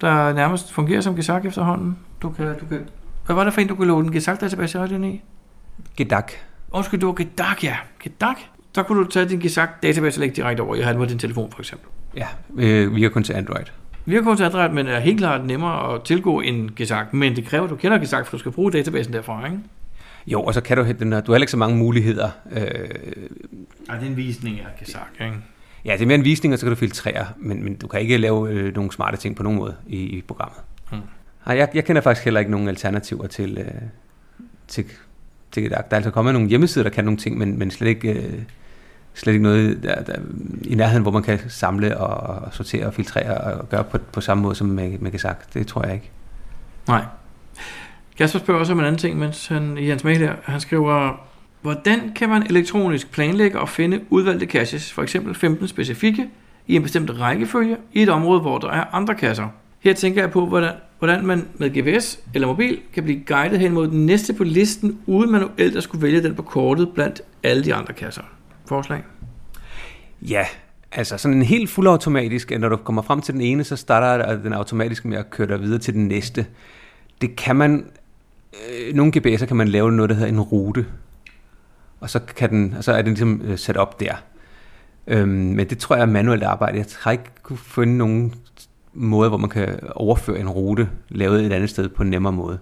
[0.00, 1.98] der nærmest fungerer som Gesak efterhånden.
[2.22, 2.88] Du kan, du kan,
[3.26, 5.22] hvad var det for en, du kunne låne en Gesak-database i ind i?
[5.96, 6.32] Gedak.
[6.70, 7.76] Undskyld, det var Gedak, ja.
[8.00, 8.36] Gedak.
[8.74, 10.74] Der kunne du tage din Gesak-database og lægge direkte over.
[10.74, 11.88] Jeg havde den på din telefon, for eksempel.
[12.16, 12.26] Ja,
[12.56, 13.64] øh, vi har kun til Android.
[14.04, 17.14] Vi har kun til Android, men er helt klart nemmere at tilgå end Gesak.
[17.14, 19.58] Men det kræver, at du kender Gesak, for du skal bruge databasen derfra, ikke?
[20.26, 22.30] Jo, og så kan du, den her, du har heller ikke så mange muligheder.
[22.50, 22.60] Øh,
[23.88, 25.34] Ja, det er en visning af Gesak, ikke?
[25.84, 28.00] ja, det er mere en visning, og så kan du filtrere, men, men du kan
[28.00, 30.58] ikke lave øh, nogle smarte ting på nogen måde i, i programmet.
[30.90, 31.00] Hmm.
[31.46, 33.82] Nej, jeg, jeg kender faktisk heller ikke nogen alternativer til, øh,
[34.68, 34.84] til,
[35.52, 35.70] til.
[35.70, 38.12] Der er altså kommet nogle hjemmesider, der kan nogle ting, men, men slet ikke...
[38.12, 38.42] Øh,
[39.16, 40.16] slet ikke noget der, der,
[40.64, 44.20] i nærheden, hvor man kan samle og, og sortere og filtrere og gøre på, på
[44.20, 45.54] samme måde som med, med Gesak.
[45.54, 46.10] Det tror jeg ikke.
[46.88, 47.04] Nej.
[48.18, 51.20] Kasper spørger også om en anden ting, mens han, i hans mail her, han skriver,
[51.62, 56.28] hvordan kan man elektronisk planlægge og finde udvalgte caches, for eksempel 15 specifikke,
[56.66, 59.48] i en bestemt rækkefølge, i et område, hvor der er andre kasser?
[59.80, 63.72] Her tænker jeg på, hvordan, hvordan man med GPS eller mobil kan blive guidet hen
[63.72, 67.64] mod den næste på listen, uden manuelt at skulle vælge den på kortet blandt alle
[67.64, 68.22] de andre kasser.
[68.68, 69.02] Forslag?
[70.22, 70.44] Ja,
[70.92, 74.36] altså sådan en helt fuldautomatisk, at når du kommer frem til den ene, så starter
[74.36, 76.46] den automatisk med at køre dig videre til den næste.
[77.20, 77.86] Det kan man,
[78.70, 80.86] øh, nogle GPS'er kan man lave noget, der hedder en rute,
[82.00, 84.14] og så, kan den, og så er den ligesom øh, sat op der.
[85.06, 86.78] Øhm, men det tror jeg er manuelt arbejde.
[86.78, 88.34] Jeg har ikke kunne finde nogen
[88.94, 92.58] måde, hvor man kan overføre en rute lavet et andet sted på en nemmere måde.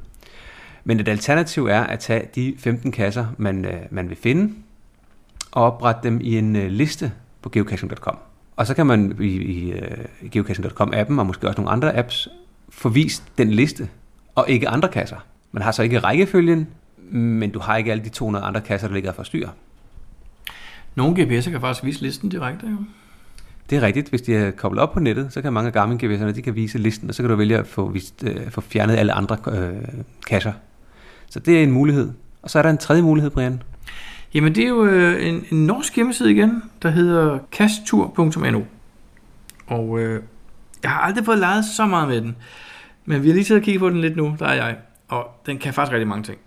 [0.84, 4.54] Men et alternativ er at tage de 15 kasser, man, øh, man vil finde,
[5.52, 8.18] og oprette dem i en øh, liste på geocaching.com.
[8.56, 12.28] Og så kan man i, i øh, geocaching.com-appen, og måske også nogle andre apps,
[12.68, 13.88] forvise den liste,
[14.34, 15.16] og ikke andre kasser.
[15.52, 16.68] Man har så ikke rækkefølgen,
[17.10, 19.48] men du har ikke alle de 200 andre kasser, der ligger og forstyrrer.
[20.94, 22.76] Nogle GPS'er kan faktisk vise listen direkte, jo.
[23.70, 24.08] Det er rigtigt.
[24.08, 26.54] Hvis de er koblet op på nettet, så kan mange af Garmin GPS'erne, de kan
[26.54, 29.36] vise listen, og så kan du vælge at få, vist, øh, få fjernet alle andre
[29.52, 29.82] øh,
[30.26, 30.52] kasser.
[31.30, 32.10] Så det er en mulighed.
[32.42, 33.62] Og så er der en tredje mulighed, Brian.
[34.34, 38.60] Jamen det er jo øh, en, en norsk hjemmeside igen, der hedder kastur.no.
[39.66, 40.22] Og øh,
[40.82, 42.36] jeg har aldrig fået leget så meget med den.
[43.04, 44.76] Men vi har lige siddet og kigget på den lidt nu, der er jeg.
[45.12, 46.38] Og den kan faktisk rigtig mange ting.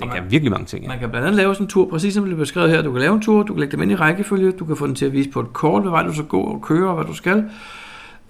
[0.00, 0.82] Det kan virkelig mange ting.
[0.82, 0.88] Ja.
[0.88, 2.82] Man kan blandt andet lave sådan en tur, præcis som det bliver beskrevet her.
[2.82, 4.86] Du kan lave en tur, du kan lægge dem ind i rækkefølge, du kan få
[4.86, 6.94] den til at vise på et kort, hvad vej du skal gå og køre, og
[6.94, 7.44] hvad du skal.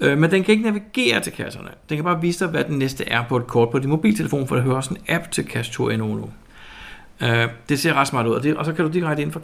[0.00, 1.68] Øh, Men den kan ikke navigere til kasserne.
[1.88, 4.48] Den kan bare vise dig, hvad den næste er på et kort på din mobiltelefon,
[4.48, 6.30] for der hører også en app til Kastur.no nu.
[7.22, 9.40] Øh, Det ser ret smart ud, og, det, og så kan du direkte ind fra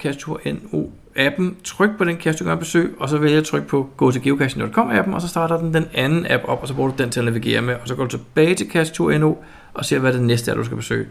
[0.46, 4.10] NO-appen trykke på den cache, du gerne besøg, og så vælger at trykke på gå
[4.10, 7.10] til geocaching.com-appen, og så starter den den anden app op, og så bruger du den
[7.10, 9.34] til at navigere med, og så går du tilbage til NO
[9.74, 11.06] og ser, hvad det næste er, du skal besøge.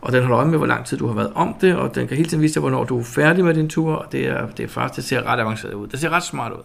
[0.00, 2.08] Og den holder øje med, hvor lang tid du har været om det, og den
[2.08, 4.46] kan hele tiden vise dig, hvornår du er færdig med din tur, og det er,
[4.46, 5.86] det er faktisk, det ser ret avanceret ud.
[5.86, 6.62] Det ser ret smart ud.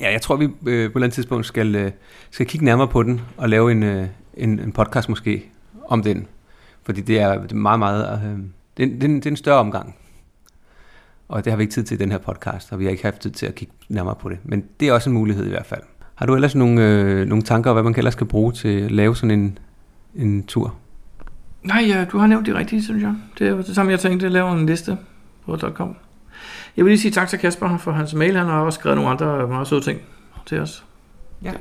[0.00, 1.90] Ja, jeg tror, vi øh, på et eller andet tidspunkt skal, øh,
[2.30, 5.44] skal kigge nærmere på den og lave en, øh, en, en podcast måske
[5.88, 6.26] om den.
[6.84, 8.20] Fordi det er, det er meget, meget...
[8.24, 8.38] Øh,
[8.76, 9.96] det, er, det, en, det er en større omgang
[11.28, 13.02] Og det har vi ikke tid til i den her podcast, og vi har ikke
[13.02, 14.38] haft tid til at kigge nærmere på det.
[14.44, 15.82] Men det er også en mulighed i hvert fald.
[16.14, 18.90] Har du ellers nogle, øh, nogle tanker om, hvad man ellers skal bruge til at
[18.90, 19.58] lave sådan en,
[20.14, 20.74] en tur?
[21.62, 23.14] Nej, ja, du har nævnt det rigtige, synes jeg.
[23.38, 24.98] Det er det samme, jeg tænkte, at lave en liste
[25.46, 25.96] på .com.
[26.76, 28.36] Jeg vil lige sige tak til Kasper for hans mail.
[28.36, 30.00] Han har også skrevet nogle andre meget søde ting
[30.46, 30.84] til os.
[31.42, 31.52] Ja.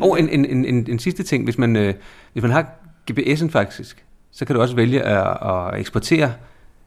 [0.00, 1.94] Og en, en, en, en, en sidste ting, hvis man, øh,
[2.32, 2.66] hvis man har
[3.10, 6.32] GPS'en faktisk, så kan du også vælge at, at eksportere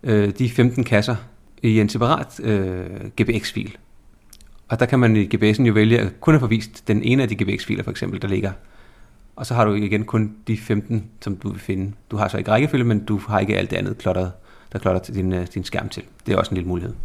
[0.06, 1.16] øh, de 15 kasser
[1.64, 3.78] i en separat øh, GPX-fil.
[4.70, 7.24] Og der kan man i GPS'en jo vælge at kun at få vist den ene
[7.24, 8.52] af de GPX-filer for eksempel, der ligger.
[9.36, 11.94] Og så har du igen kun de 15, som du vil finde.
[12.12, 14.32] Du har så ikke rækkefølge, men du har ikke alt det andet klotteret,
[14.74, 16.04] der klotter til din, øh, din skærm til.
[16.26, 16.96] Det er også en lille mulighed.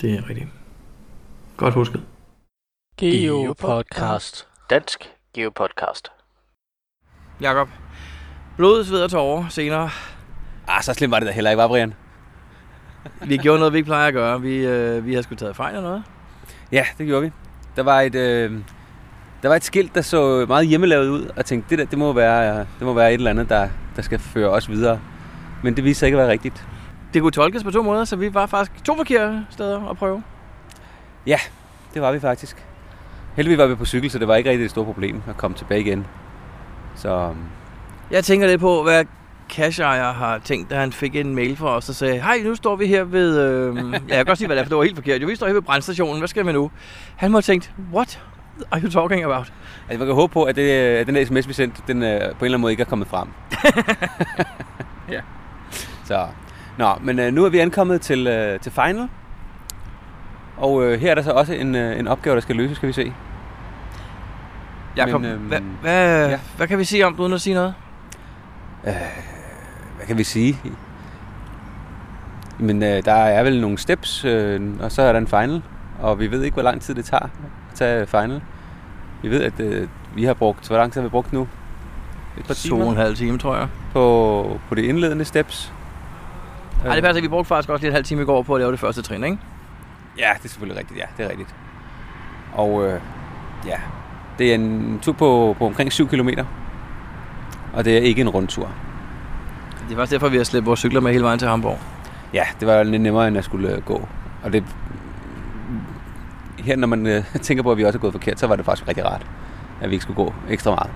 [0.00, 0.48] Det er rigtigt.
[1.56, 2.02] Godt husket.
[2.98, 4.46] Geopodcast.
[4.70, 6.08] Dansk Geopodcast.
[7.40, 7.68] Jakob,
[8.56, 9.90] blod, sved og tårer senere.
[10.68, 11.94] Ah, så slemt var det da heller ikke, var Brian?
[13.24, 14.40] Vi gjorde noget, vi ikke plejer at gøre.
[14.40, 16.02] Vi, øh, vi har sgu taget fejl eller noget.
[16.72, 17.32] Ja, det gjorde vi.
[17.76, 18.52] Der var et, øh,
[19.42, 22.12] der var et skilt, der så meget hjemmelavet ud, og tænkte, det, der, det, må
[22.12, 25.00] være, det må være et eller andet, der, der skal føre os videre.
[25.62, 26.66] Men det viste sig ikke at være rigtigt.
[27.14, 30.22] Det kunne tolkes på to måder, så vi var faktisk to forkerte steder at prøve.
[31.26, 31.38] Ja,
[31.94, 32.66] det var vi faktisk.
[33.36, 35.56] Heldigvis var vi på cykel, så det var ikke rigtig et stort problem at komme
[35.56, 36.06] tilbage igen.
[36.94, 37.34] Så
[38.10, 39.04] Jeg tænker lidt på, hvad
[39.48, 42.76] cash har tænkt, da han fik en mail fra os, og sagde, hej, nu står
[42.76, 43.40] vi her ved...
[43.40, 43.76] Øh...
[43.76, 45.22] ja, jeg kan godt sige, hvad det er, for det var helt forkert.
[45.22, 46.18] Jo, vi står her ved brandstationen.
[46.18, 46.70] Hvad skal vi nu?
[47.16, 48.20] Han må have tænkt, what
[48.72, 49.52] are you talking about?
[49.88, 52.08] altså, man kan håbe på, at, det, at den der sms, vi sendte, den øh,
[52.10, 53.28] på en eller anden måde ikke er kommet frem.
[55.14, 55.20] ja.
[56.04, 56.26] Så,
[56.78, 59.08] nå, men øh, nu er vi ankommet til, øh, til final.
[60.56, 62.86] Og øh, her er der så også en, øh, en opgave, der skal løses, skal
[62.86, 63.12] vi se.
[64.96, 66.38] Jakob, Men, øhm, hvad, hvad, ja.
[66.56, 67.74] hvad kan vi sige om det, uden at sige noget?
[70.06, 70.58] Hvad kan vi sige?
[72.58, 75.62] Men øh, der er vel nogle steps, øh, og så er der en final.
[76.00, 77.30] Og vi ved ikke, hvor lang tid det tager at
[77.74, 78.42] tage final.
[79.22, 80.68] Vi ved, at øh, vi har brugt...
[80.68, 81.48] Hvor lang tid har vi brugt nu?
[82.38, 83.68] Et par To og en timer halv time, tror jeg.
[83.92, 85.72] på, på det indledende steps.
[86.84, 88.60] Nej, det passer, vi brugte faktisk også lige en halv time i går på at
[88.60, 89.38] lave det første trin, ikke?
[90.18, 91.00] Ja, det er selvfølgelig rigtigt.
[91.00, 91.54] Ja, det er rigtigt.
[92.54, 93.00] Og øh,
[93.66, 93.78] ja,
[94.38, 96.28] det er en tur på, på omkring 7 km.
[97.72, 98.70] Og det er ikke en rundtur.
[99.88, 101.78] Det er faktisk derfor, vi har slæbt vores cykler med hele vejen til Hamburg.
[102.34, 104.08] Ja, det var lidt nemmere, end at skulle øh, gå.
[104.42, 104.64] Og det,
[106.58, 108.64] her, når man øh, tænker på, at vi også er gået forkert, så var det
[108.64, 109.26] faktisk rigtig rart,
[109.80, 110.90] at vi ikke skulle gå ekstra meget.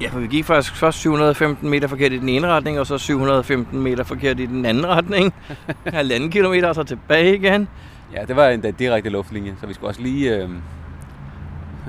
[0.00, 2.98] Ja, for vi gik faktisk først 715 meter forkert i den ene retning, og så
[2.98, 5.34] 715 meter forkert i den anden retning.
[5.86, 7.68] Halvanden kilometer, og så tilbage igen.
[8.14, 10.36] Ja, det var en direkte luftlinje, så vi skulle også lige...
[10.36, 10.48] Øh,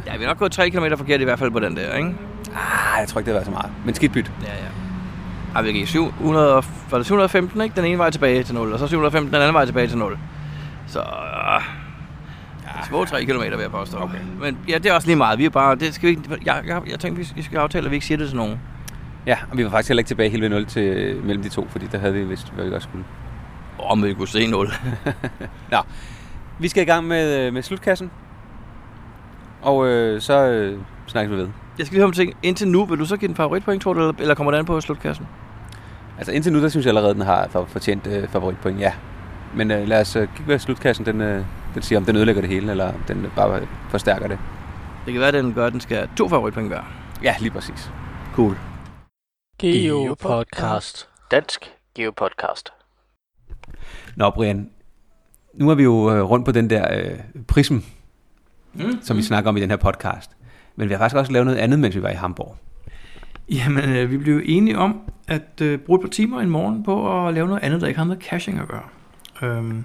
[0.07, 2.15] Ja, vi har nok gået 3 km forkert i hvert fald på den der, ikke?
[2.55, 3.71] ah, jeg tror ikke, det var så meget.
[3.85, 4.31] Men skidt byt.
[4.43, 4.90] Ja, ja.
[5.55, 7.75] Ej, vi gik 700, og- var det 715, ikke?
[7.75, 10.17] Den ene vej tilbage til 0, og så 715 den anden vej tilbage til 0.
[10.87, 10.99] Så...
[10.99, 11.61] øh,
[12.87, 13.97] Små 3 km vil jeg påstå.
[13.97, 14.17] Okay.
[14.41, 15.39] Men ja, det er også lige meget.
[15.39, 15.75] Vi er bare...
[15.75, 18.17] Det skal vi ikke, jeg, jeg, jeg tænkte, vi skal aftale, at vi ikke siger
[18.17, 18.59] det til nogen.
[19.25, 21.49] Ja, og vi var faktisk heller ikke tilbage helt ved 0 til, øh, mellem de
[21.49, 23.05] to, fordi der havde vi vist, hvad vi også skulle.
[23.79, 24.67] Om vi kunne se 0.
[25.71, 25.77] Nå,
[26.59, 28.11] vi skal i gang med, øh, med slutkassen.
[29.61, 31.47] Og øh, så øh, snakkes vi ved.
[31.77, 32.33] Jeg skal lige høre om ting.
[32.43, 34.65] Indtil nu, vil du så give den favoritpoint, tror du, eller, eller kommer det an
[34.65, 35.27] på slutkassen?
[36.17, 38.93] Altså indtil nu, der synes jeg allerede, den har for, fortjent øh, favoritpoint, ja.
[39.55, 42.41] Men øh, lad os øh, kigge, hvad slutkassen den, øh, den siger, om den ødelægger
[42.41, 44.39] det hele, eller om den øh, bare forstærker det.
[45.05, 46.81] Det kan være, at den gør, at den skal have to favoritpoint hver.
[47.23, 47.91] Ja, lige præcis.
[48.33, 48.55] Cool.
[49.59, 51.09] Geopodcast.
[51.31, 52.69] Dansk Geopodcast.
[54.15, 54.69] Nå, Brian,
[55.53, 57.77] nu er vi jo øh, rundt på den der øh, prism,
[58.73, 58.99] Mm.
[59.01, 60.31] som vi snakker om i den her podcast.
[60.75, 62.57] Men vi har faktisk også lavet noget andet, mens vi var i Hamburg.
[63.49, 67.27] Jamen, øh, vi blev enige om at øh, bruge et par timer en morgen på
[67.27, 68.83] at lave noget andet, der ikke har med caching at gøre.
[69.41, 69.83] Øhm,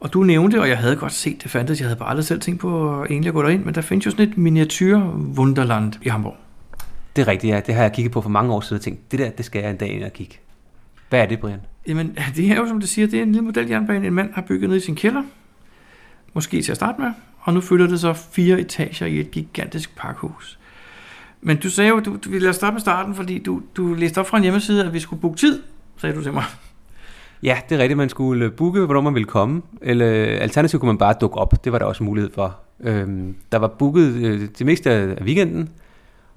[0.00, 2.40] og du nævnte, og jeg havde godt set, det fandtes, jeg havde bare aldrig selv
[2.40, 4.98] tænkt på at egentlig at gå derind, men der findes jo sådan et miniatyr
[5.38, 6.36] Wunderland i Hamburg.
[7.16, 7.60] Det er rigtigt, ja.
[7.60, 9.60] Det har jeg kigget på for mange år siden og tænkt, det der, det skal
[9.60, 10.38] jeg en dag ind og kigge.
[11.08, 11.60] Hvad er det, Brian?
[11.88, 14.42] Jamen, det er jo, som det siger, det er en lille modeljernbane, en mand har
[14.42, 15.22] bygget ned i sin kælder.
[16.34, 17.10] Måske til at starte med.
[17.46, 20.58] Og nu fylder det så fire etager i et gigantisk parkhus.
[21.40, 24.26] Men du sagde jo, du, du ville starte med starten, fordi du, du læste op
[24.26, 25.62] fra en hjemmeside, at vi skulle booke tid,
[25.96, 26.44] sagde du til mig.
[27.42, 27.96] Ja, det er rigtigt.
[27.96, 29.62] Man skulle øh, booke, hvornår man ville komme.
[29.82, 31.64] Eller øh, alternativt kunne man bare dukke op.
[31.64, 32.56] Det var der også mulighed for.
[32.80, 35.68] Øhm, der var booket øh, det meste af weekenden.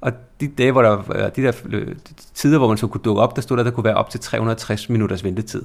[0.02, 1.96] Og de dage, hvor der øh, de der øh,
[2.34, 4.20] tider, hvor man så kunne dukke op, der stod der, der kunne være op til
[4.20, 5.62] 360 minutters ventetid.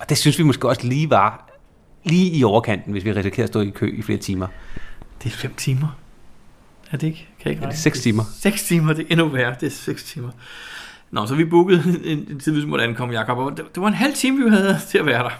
[0.00, 1.49] Og det synes vi måske også lige var
[2.04, 4.46] lige i overkanten, hvis vi risikerede at stå i kø i flere timer.
[5.22, 5.98] Det er fem timer.
[6.90, 7.28] Er det ikke?
[7.38, 8.22] Kan jeg ikke Er det seks timer?
[8.40, 9.54] Seks timer, det er endnu værre.
[9.60, 10.30] Det er seks timer.
[11.10, 13.38] Nå, så vi bookede en, en tid, vi måtte ankomme, Jacob.
[13.38, 15.30] Og det, det var en halv time, vi havde til at være der.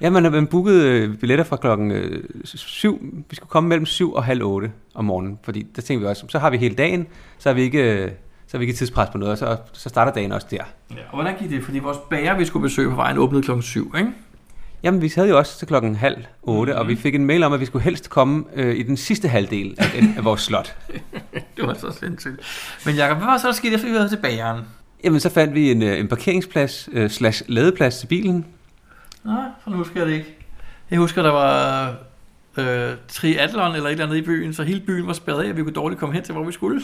[0.00, 2.98] Ja, man, man bookede øh, billetter fra klokken øh, 7.
[3.30, 6.26] Vi skulle komme mellem 7 og halv 8 om morgenen, fordi der tænkte vi også,
[6.28, 7.06] så har vi hele dagen,
[7.38, 8.10] så har vi ikke, øh,
[8.46, 10.56] så har vi ikke tidspres på noget, og så, så starter dagen også der.
[10.90, 11.64] Ja, og hvordan gik det?
[11.64, 14.10] Fordi vores bager, vi skulle besøge på vejen, åbnede klokken 7, ikke?
[14.82, 16.80] Jamen, vi havde jo også til klokken halv 8, mm-hmm.
[16.80, 19.28] og vi fik en mail om, at vi skulle helst komme øh, i den sidste
[19.28, 20.76] halvdel af, af vores slot.
[21.56, 22.40] det var så sindssygt.
[22.86, 24.60] Men Jacob, hvad var så der skete, efter vi havde til bageren?
[25.04, 28.46] Jamen, så fandt vi en, øh, en parkeringsplads øh, slash ladeplads til bilen.
[29.24, 30.36] Nej, for nu husker jeg det ikke.
[30.90, 31.88] Jeg husker, der var
[32.58, 35.56] øh, triathlon eller et eller andet i byen, så hele byen var spærret af, og
[35.56, 36.82] vi kunne dårligt komme hen til, hvor vi skulle.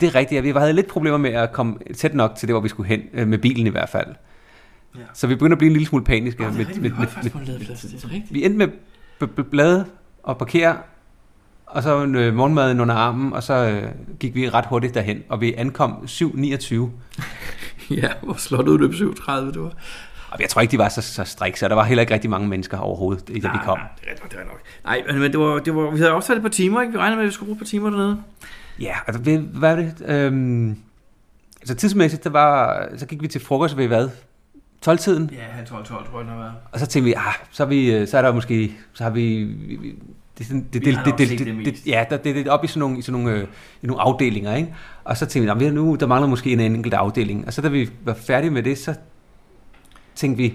[0.00, 0.52] Det er rigtigt, ja.
[0.52, 3.02] Vi havde lidt problemer med at komme tæt nok til det, hvor vi skulle hen,
[3.12, 4.06] øh, med bilen i hvert fald.
[4.94, 5.00] Ja.
[5.14, 6.46] Så vi begynder at blive en lille smule paniske.
[6.46, 6.98] Oh, med, med, med, med,
[8.10, 9.86] med, vi endte med blade
[10.22, 10.76] og parkere,
[11.66, 13.88] og så en øh, morgenmaden under armen, og så øh,
[14.20, 16.74] gik vi ret hurtigt derhen, og vi ankom 7.29.
[17.90, 19.72] ja, hvor slottet løb 7.30, det var.
[20.30, 22.30] Og jeg tror ikke, de var så, så strik, så der var heller ikke rigtig
[22.30, 23.78] mange mennesker overhovedet, da nej, vi kom.
[23.78, 24.60] Nej, det det er nok.
[24.84, 26.92] Nej, men det var, det var, vi havde også et par timer, ikke?
[26.92, 28.22] Vi regnede med, at vi skulle bruge et par timer dernede.
[28.80, 29.94] Ja, altså, hvad, hvad er det?
[30.06, 30.76] Øhm,
[31.60, 34.08] altså tidsmæssigt, der var, så gik vi til frokost ved hvad?
[34.86, 35.30] 12-tiden?
[35.32, 36.52] Ja, halv 12, 12 tror jeg, den har været.
[36.72, 39.42] Og så tænkte vi, ah, så, er vi, så er der måske, så har vi,
[39.44, 39.94] vi
[40.38, 42.80] det, sådan, det, det, det, det, det, ja, der, det, det er op i sådan
[42.80, 43.46] nogle, i sådan nogle, øh,
[43.82, 44.74] i nogle afdelinger, ikke?
[45.04, 47.46] Og så tænkte vi, "Nå, nu, der mangler måske en enkelt afdeling.
[47.46, 48.94] Og så da vi var færdige med det, så
[50.14, 50.54] tænkte vi,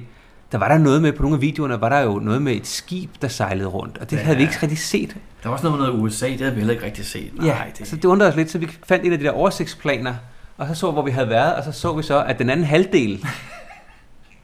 [0.52, 2.68] der var der noget med, på nogle af videoerne, var der jo noget med et
[2.68, 4.22] skib, der sejlede rundt, og det Ja.
[4.22, 5.18] havde vi ikke rigtig set.
[5.44, 7.32] Der var også noget med noget USA, det havde vi heller ikke rigtig set.
[7.36, 9.32] Nej, Ja, det, så det undrede os lidt, så vi fandt en af de der
[9.32, 10.14] oversigtsplaner,
[10.58, 12.66] og så så, hvor vi havde været, og så så vi så, at den anden
[12.66, 13.26] halvdel,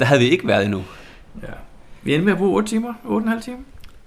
[0.01, 0.83] der havde vi ikke været endnu.
[1.41, 1.47] ja.
[2.03, 2.93] Vi endte med at bruge 8 timer,
[3.37, 3.57] 8,5 timer.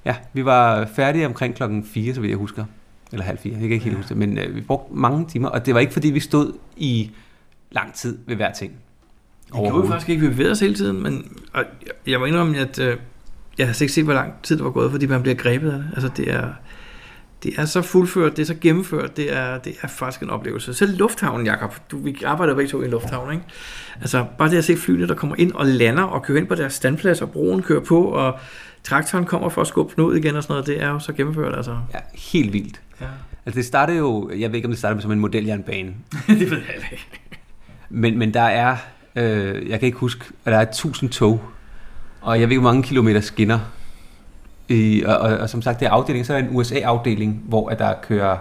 [0.04, 2.64] Ja, vi var færdige omkring klokken 4, så vidt jeg husker.
[3.12, 3.96] Eller halv 4, jeg kan ikke helt Ja.
[3.96, 4.16] huske det.
[4.16, 7.10] Men øh, vi brugte mange timer, og det var ikke fordi, vi stod i
[7.70, 8.72] lang tid ved hver ting.
[9.46, 12.24] Det gjorde vi faktisk ikke, vi bevægede os hele tiden, men og jeg, jeg må
[12.26, 12.96] indrømme, at øh,
[13.58, 15.78] jeg har ikke set, hvor lang tid det var gået, fordi man bliver grebet af
[15.78, 15.86] det.
[15.94, 16.48] Altså, det er,
[17.44, 20.74] det er så fuldført, det er så gennemført, det er, det er faktisk en oplevelse.
[20.74, 23.44] Selv lufthavnen, Jacob, du, vi arbejder begge to i en lufthavn, ikke?
[24.00, 26.54] Altså, bare det at se flyene, der kommer ind og lander og kører ind på
[26.54, 28.38] deres standplads, og broen kører på, og
[28.82, 31.12] traktoren kommer for at skubbe den ud igen og sådan noget, det er jo så
[31.12, 31.78] gennemført, altså.
[31.94, 32.80] Ja, helt vildt.
[33.00, 33.06] Ja.
[33.46, 35.94] Altså det startede jo, jeg ved ikke om det startede som en modeljernbane,
[36.26, 37.08] det ved jeg ikke.
[37.88, 38.76] men, men der er,
[39.16, 41.42] øh, jeg kan ikke huske, at der er 1000 tog,
[42.20, 43.58] og jeg ved ikke, hvor mange kilometer skinner.
[44.68, 47.68] I, og, og, og, som sagt, det er afdeling, så er der en USA-afdeling, hvor
[47.68, 48.36] at der kører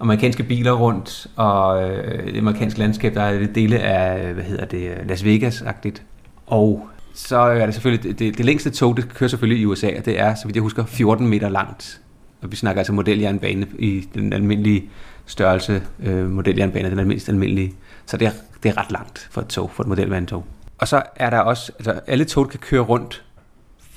[0.00, 4.64] amerikanske biler rundt, og øh, det amerikanske landskab, der er det dele af, hvad hedder
[4.64, 6.02] det, Las Vegas-agtigt.
[6.46, 9.90] Og så er det selvfølgelig, det, det, det længste tog, det kører selvfølgelig i USA,
[9.98, 12.00] og det er, så vidt jeg husker, 14 meter langt.
[12.42, 14.90] Og vi snakker altså modeljernbane i den almindelige
[15.26, 17.72] størrelse, øh, modeljernbane, den mest almindelige.
[18.06, 20.44] Så det er, det er ret langt for et tog, for et modelvandtog.
[20.78, 23.24] Og så er der også, altså alle tog kan køre rundt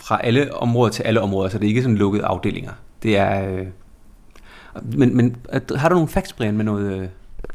[0.06, 2.72] fra alle områder til alle områder, så det er ikke sådan lukkede afdelinger.
[3.04, 3.50] Det er...
[3.56, 3.65] Øh,
[4.84, 7.02] men, men at- har du nogle facts, Brian, med noget...
[7.02, 7.08] Øh,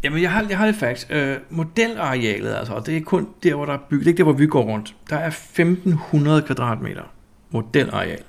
[0.04, 1.06] Jamen, jeg har, jeg har lidt facts.
[1.10, 4.24] Øh, modelarealet, altså, det er kun der, hvor der er bygget, det er ikke der,
[4.24, 4.94] hvor vi går rundt.
[5.10, 7.02] Der er 1500 kvadratmeter
[7.50, 8.22] modelareal.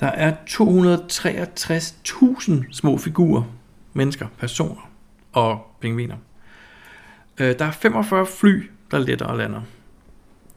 [0.00, 3.42] Der er 263.000 små figurer,
[3.92, 4.90] mennesker, personer
[5.32, 6.16] og pingviner.
[7.38, 9.60] Øh, der er 45 fly, der letter og lander.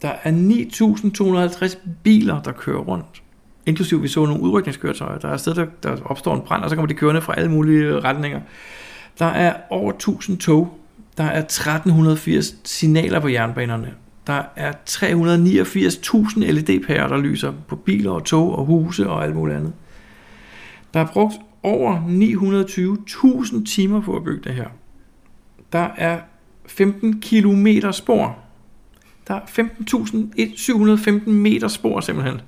[0.02, 3.24] Der er 9.250 biler, der kører rundt.
[3.66, 5.18] Inklusiv vi så nogle udrykningskøretøjer.
[5.18, 7.34] Der er et sted, der, der opstår en brand, og så kommer de kørende fra
[7.38, 8.42] alle mulige retninger.
[9.20, 10.78] Der er over 1000 tog.
[11.18, 13.94] Der er 1380 signaler på jernbanerne.
[14.28, 19.58] Der er 389.000 LED-pærer, der lyser på biler og tog og huse og alt muligt
[19.58, 19.74] andet.
[20.94, 21.98] Der er brugt over
[23.58, 24.68] 920.000 timer på at bygge det her.
[25.74, 26.20] Der er
[26.66, 28.38] 15 km spor.
[29.32, 32.42] Der er 15.715 meter spor simpelthen.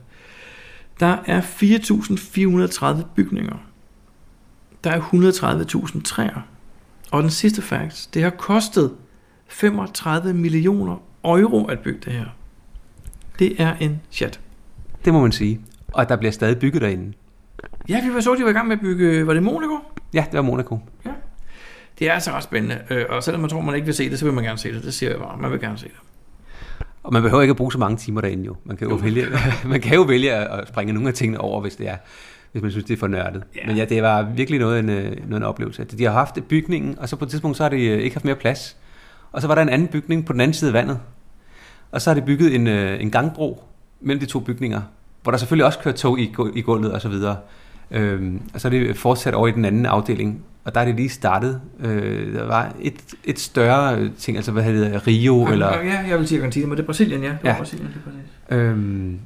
[1.00, 3.56] Der er 4.430 bygninger.
[4.84, 6.48] Der er 130.000 træer.
[7.12, 8.92] Og den sidste fact, det har kostet
[9.48, 12.26] 35 millioner euro at bygge det her.
[13.40, 14.40] Det er en chat.
[15.06, 15.62] det må man sige.
[15.88, 17.14] Og der bliver stadig bygget derinde.
[17.90, 19.80] Ja, vi var så, de var i gang med at bygge, var det Monaco?
[20.14, 20.80] Ja, det var Monaco.
[22.00, 24.20] Det er altså ret spændende, øh, og selvom man tror, man ikke vil se det,
[24.20, 24.84] så vil man gerne se det.
[24.84, 25.96] Det siger jeg bare, man vil gerne se det.
[27.04, 28.56] Og man behøver ikke at bruge så mange timer derinde jo.
[28.66, 29.02] Man kan jo, Jo.
[29.04, 29.26] vælge,
[29.66, 31.96] man kan jo vælge at springe nogle af tingene over, hvis det er
[32.52, 33.44] hvis man synes, det er for nørdet.
[33.56, 33.68] Ja.
[33.68, 35.84] Men ja, det var virkelig noget en, øh, noget en oplevelse.
[35.84, 38.26] De har haft bygningen, og så på et tidspunkt, så har de øh, ikke haft
[38.26, 38.78] mere plads.
[39.32, 41.00] Og så var der en anden bygning på den anden side af vandet.
[41.92, 43.64] Og så har de bygget en, øh, en gangbro
[44.02, 44.82] mellem de to bygninger,
[45.24, 47.38] hvor der selvfølgelig også kører tog i, i gulvet og så videre.
[47.92, 50.96] Øhm, og så er det fortsat over i den anden afdeling, og der er det
[50.96, 51.62] lige startet.
[51.80, 52.94] Øh, der var et,
[53.24, 55.78] et større ting, altså hvad hedder det, Rio, eller...
[55.78, 57.30] Ja, jeg vil sige Argentina, men det er Brasilien, ja.
[57.30, 57.56] Det Ja.
[57.58, 58.60] Brasilien, det er præcis.
[58.60, 59.20] Øhm,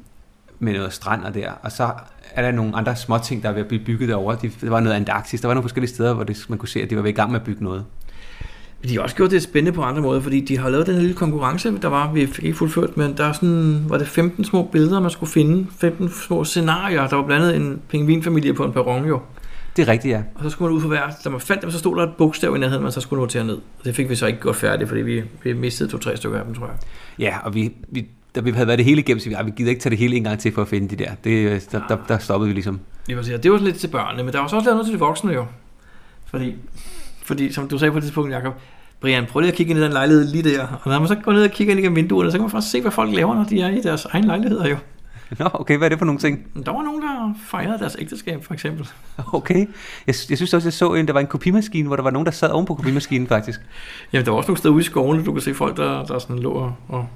[0.59, 1.89] med noget strander der, og så
[2.35, 4.37] er der nogle andre små ting, der er ved at blive bygget derovre.
[4.41, 6.81] De, der var noget Antarktis, der var nogle forskellige steder, hvor det, man kunne se,
[6.81, 7.85] at de var ved i gang med at bygge noget.
[8.81, 10.95] Men de har også gjort det spændende på andre måder, fordi de har lavet den
[10.95, 14.45] lille konkurrence, der var, vi fik ikke fuldført, men der er sådan, var det 15
[14.45, 17.07] små billeder, man skulle finde, 15 små scenarier.
[17.07, 19.21] Der var blandt andet en pingvinfamilie på en perron jo.
[19.77, 20.21] Det er rigtigt, ja.
[20.35, 22.13] Og så skulle man ud for hver, da man fandt dem, så stod der et
[22.17, 23.55] bogstav i nærheden, man så skulle notere ned.
[23.55, 26.45] Og det fik vi så ikke gjort færdigt, fordi vi, vi mistede to-tre stykker af
[26.45, 26.75] dem, tror jeg.
[27.19, 29.51] Ja, og vi, vi, da vi havde været det hele igennem, så vi, "Ej, vi
[29.57, 31.11] gider ikke tage det hele en gang til for at finde de der.
[31.23, 32.79] Det, der, der, der stoppede vi ligesom.
[33.07, 34.93] Det var, det var lidt til børnene, men der var så også lavet noget til
[34.93, 35.45] de voksne jo.
[36.25, 36.55] Fordi,
[37.23, 38.53] fordi som du sagde på det tidspunkt, Jacob,
[39.01, 40.67] Brian, prøv lige at kigge ind i den lejlighed lige der.
[40.83, 42.71] Og når man så går ned og kigger ind igennem vinduerne, så kan man faktisk
[42.71, 44.75] se, hvad folk laver, når de er i deres egen lejligheder jo.
[45.39, 46.65] Nå, okay, hvad er det for nogle ting?
[46.65, 48.87] Der var nogen, der fejrede deres ægteskab, for eksempel.
[49.33, 49.59] Okay.
[50.07, 52.25] Jeg, jeg synes også, jeg så en, der var en kopimaskine, hvor der var nogen,
[52.25, 53.59] der sad oven på kopimaskinen faktisk.
[54.13, 56.19] Jamen, der var også nogle steder ude i skoven, du kan se folk, der, der
[56.19, 57.07] sådan lå og, og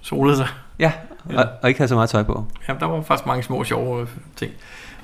[0.00, 0.48] solede sig.
[0.78, 0.92] Ja,
[1.30, 1.40] Ja.
[1.40, 2.44] og, og ikke havde så meget tøj på.
[2.68, 4.52] Jamen, der var faktisk mange små sjove øh, ting.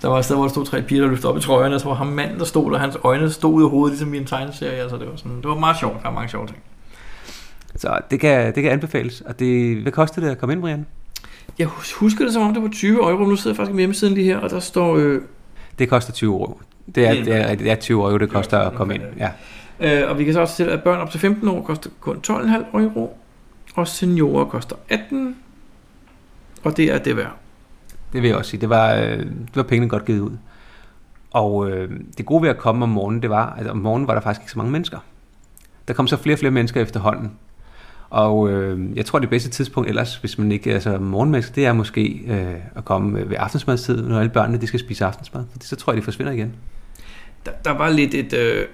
[0.02, 1.80] Der var et sted, hvor der stod tre piger, der løftede op i trøjerne, og
[1.80, 4.18] så var ham manden, der stod, og hans øjne stod ud af hovedet, ligesom i
[4.18, 4.72] en tegneserie.
[4.82, 5.94] Altså, det var, sådan, det var meget sjovt.
[6.02, 6.58] Der var mange sjove ting.
[7.76, 9.20] Så det kan, det kan anbefales.
[9.20, 10.86] Og det, hvad koster det at komme ind, Brian?
[11.62, 13.24] Jeg hus- husker det, som om det var 20 euro.
[13.24, 14.96] Nu sidder jeg faktisk med hjemmesiden lige her, og der står...
[14.96, 15.22] Øh,
[15.78, 16.60] Det koster 20 euro.
[16.94, 19.02] Det er, Det er- er, det er 20 euro, det koster at komme ind.
[19.18, 19.30] Ja.
[20.02, 22.16] øh, og vi kan så også sætte, at børn op til 15 år koster kun
[22.26, 23.16] 12,5 euro,
[23.74, 25.36] og seniorer koster 18,
[26.64, 27.32] og det er det værd.
[28.12, 28.60] Det vil jeg også sige.
[28.60, 30.36] Det var, øh, det var pengene godt givet ud.
[31.30, 34.14] Og øh, det gode ved at komme om morgenen, det var, at om morgenen var
[34.14, 34.98] der faktisk ikke så mange mennesker.
[35.88, 37.32] Der kom så flere og flere mennesker efterhånden.
[38.12, 41.66] Og øh, jeg tror, det bedste tidspunkt ellers, hvis man ikke er så morgenmenneske, det
[41.66, 45.44] er måske øh, at komme ved aftensmadstid, når alle børnene de skal spise aftensmad.
[45.52, 46.54] For så tror jeg, de forsvinder igen.
[47.46, 48.66] Der, der var lidt et, øh,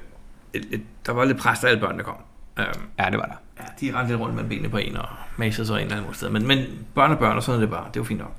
[0.54, 2.14] et, et, der var lidt pres, da alle børnene kom.
[2.58, 2.64] Um,
[2.98, 3.62] Ja, det var der.
[3.62, 6.14] ja, de rendte lidt rundt med benene på en og masede sig en eller anden
[6.14, 6.30] sted.
[6.30, 6.58] Men, men
[6.94, 7.84] børn og børn, og sådan er det bare.
[7.88, 8.32] Det er jo fint nok.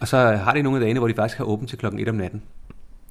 [0.00, 2.08] Og så har de nogle af dagene, hvor de faktisk har åbent til klokken 1
[2.08, 2.42] om natten.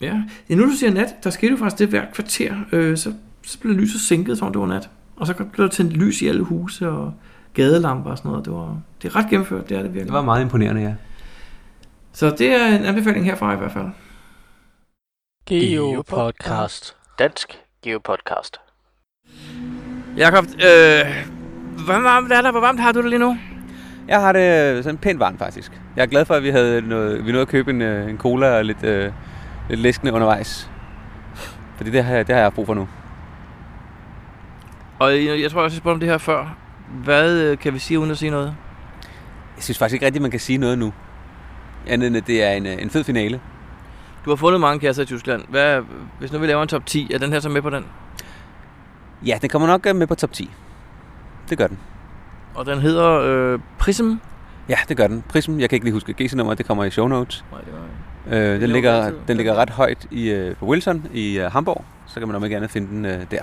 [0.01, 0.21] Ja.
[0.49, 2.55] ja, nu du siger nat, der skete jo faktisk det hver kvarter.
[2.71, 3.13] Øh, så,
[3.43, 4.89] så blev lyset sænket, som om det var nat.
[5.17, 7.13] Og så blev der tændt lys i alle huse og
[7.53, 8.45] gadelamper og sådan noget.
[8.45, 10.05] Det, var, det er ret gennemført, det er det virkelig.
[10.05, 10.93] Det var meget imponerende, ja.
[12.13, 13.87] Så det er en anbefaling herfra i hvert fald.
[15.49, 16.95] Geopodcast.
[17.19, 18.57] Dansk Geopodcast.
[20.17, 21.05] Jakob, øh,
[21.85, 22.51] hvor varmt er der?
[22.51, 23.37] Hvor varmt har du det lige nu?
[24.07, 25.81] Jeg har det sådan pænt varmt faktisk.
[25.95, 28.17] Jeg er glad for, at vi havde noget, vi nåede at købe en, øh, en
[28.17, 29.11] cola og lidt, øh,
[29.69, 30.69] lidt læskende undervejs.
[31.77, 32.87] Fordi det har, jeg- det har jeg brug for nu.
[34.99, 36.57] Og jeg, tror også, jeg spurgte om det her før.
[37.03, 38.55] Hvad øh, kan vi sige uden at sige noget?
[39.55, 40.93] Jeg synes faktisk ikke rigtigt, man kan sige noget nu.
[41.87, 43.41] Andet end, at det er en, øh, en fed finale.
[44.25, 45.43] Du har fundet mange kasser i Tyskland.
[45.49, 45.81] Hvad,
[46.19, 47.85] hvis nu vi laver en top 10, er den her så med på den?
[49.25, 50.51] Ja, den kommer nok øh, med på top 10.
[51.49, 51.79] Det gør den.
[52.55, 54.13] Og den hedder øh, Prism.
[54.69, 55.23] Ja, det gør den.
[55.29, 57.45] Prism, jeg kan ikke lige huske GC-nummer, det kommer i show notes.
[57.51, 58.37] Nej, det var...
[58.37, 61.85] Øh, den, ligger, den ligger ret højt i, på Wilson i øh, Hamburg.
[62.07, 63.41] Så kan man nok gerne finde den øh, der.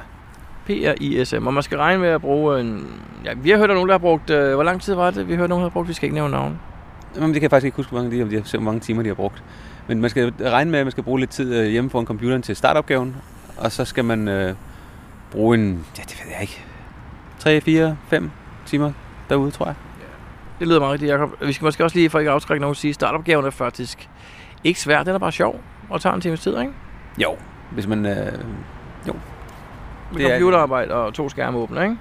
[0.66, 1.46] P-R-I-S-M.
[1.46, 2.86] Og man skal regne med at bruge en...
[3.24, 4.30] Ja, vi har hørt om nogen, der har brugt...
[4.30, 5.28] Øh, hvor lang tid var det?
[5.28, 5.88] Vi har hørt nogen, der har brugt...
[5.88, 6.60] Vi skal ikke nævne navn.
[7.16, 9.08] Jamen, det kan jeg faktisk ikke huske, hvor mange, de, har, hvor mange timer de
[9.08, 9.42] har brugt.
[9.86, 12.42] Men man skal regne med, at man skal bruge lidt tid øh, hjemme foran computeren
[12.42, 13.16] til startopgaven.
[13.56, 14.54] Og så skal man øh,
[15.30, 16.64] bruge en, ja det ved jeg ikke,
[17.38, 18.30] 3, 4, 5
[18.66, 18.92] timer
[19.28, 19.74] derude, tror jeg.
[20.58, 21.30] Det lyder meget rigtigt, Jacob.
[21.40, 24.08] Vi skal måske også lige, for ikke at afskrække nogen, sige, at startopgaven er faktisk
[24.64, 25.02] ikke svær.
[25.02, 25.60] Den er bare sjov
[25.90, 26.72] og tager en times tid, ikke?
[27.18, 27.36] Jo,
[27.70, 28.06] hvis man...
[28.06, 28.32] Øh,
[30.12, 31.96] Med Det er- computerarbejde og to skærme åbne, ikke?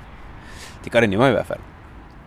[0.83, 1.59] det gør det nemmere i hvert fald.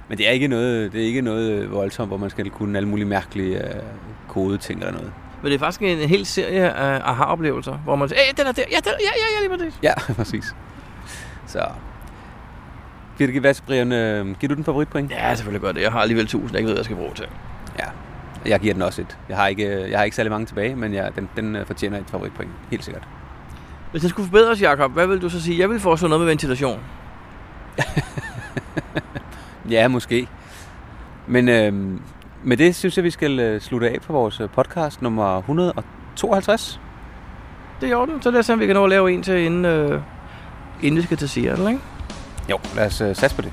[0.09, 2.77] Men det er ikke noget, det er ikke noget øh, voldsomt, hvor man skal kunne
[2.79, 3.83] alle mulige mærkelige øh,
[4.29, 5.13] kodeting eller noget.
[5.43, 8.53] Men det er faktisk en, hel serie af aha-oplevelser, hvor man siger, Æh, den er
[8.53, 9.81] der, ja, den, ja, ja, ja, lige præcis.
[9.83, 10.55] Ja, præcis.
[11.47, 11.67] Så...
[13.19, 15.11] Giver hvad, Brian, øh, giver du den favoritpoint?
[15.11, 15.83] Ja, selvfølgelig gør det.
[15.83, 17.27] Jeg har alligevel 1000, jeg ikke ved, hvad jeg skal bruge til.
[17.79, 17.85] Ja,
[18.51, 19.19] jeg giver den også et.
[19.29, 21.99] Jeg har ikke, jeg har ikke særlig mange tilbage, men jeg, den, den øh, fortjener
[21.99, 22.51] et favoritpoint.
[22.71, 23.09] Helt sikkert.
[23.91, 25.59] Hvis den skulle forbedres, Jacob, hvad vil du så sige?
[25.59, 26.81] Jeg vil foreslå noget med ventilation.
[29.71, 30.29] Ja, måske.
[31.27, 31.73] Men øh,
[32.45, 36.81] med det synes jeg, vi skal øh, slutte af på vores øh, podcast nummer 152.
[37.81, 38.23] Det er i orden.
[38.23, 40.01] Så lad os se, om vi kan nå at lave en til, inden, øh,
[40.83, 41.81] inden vi skal til Seattle, ikke?
[42.51, 43.53] Jo, lad os øh, satse på det.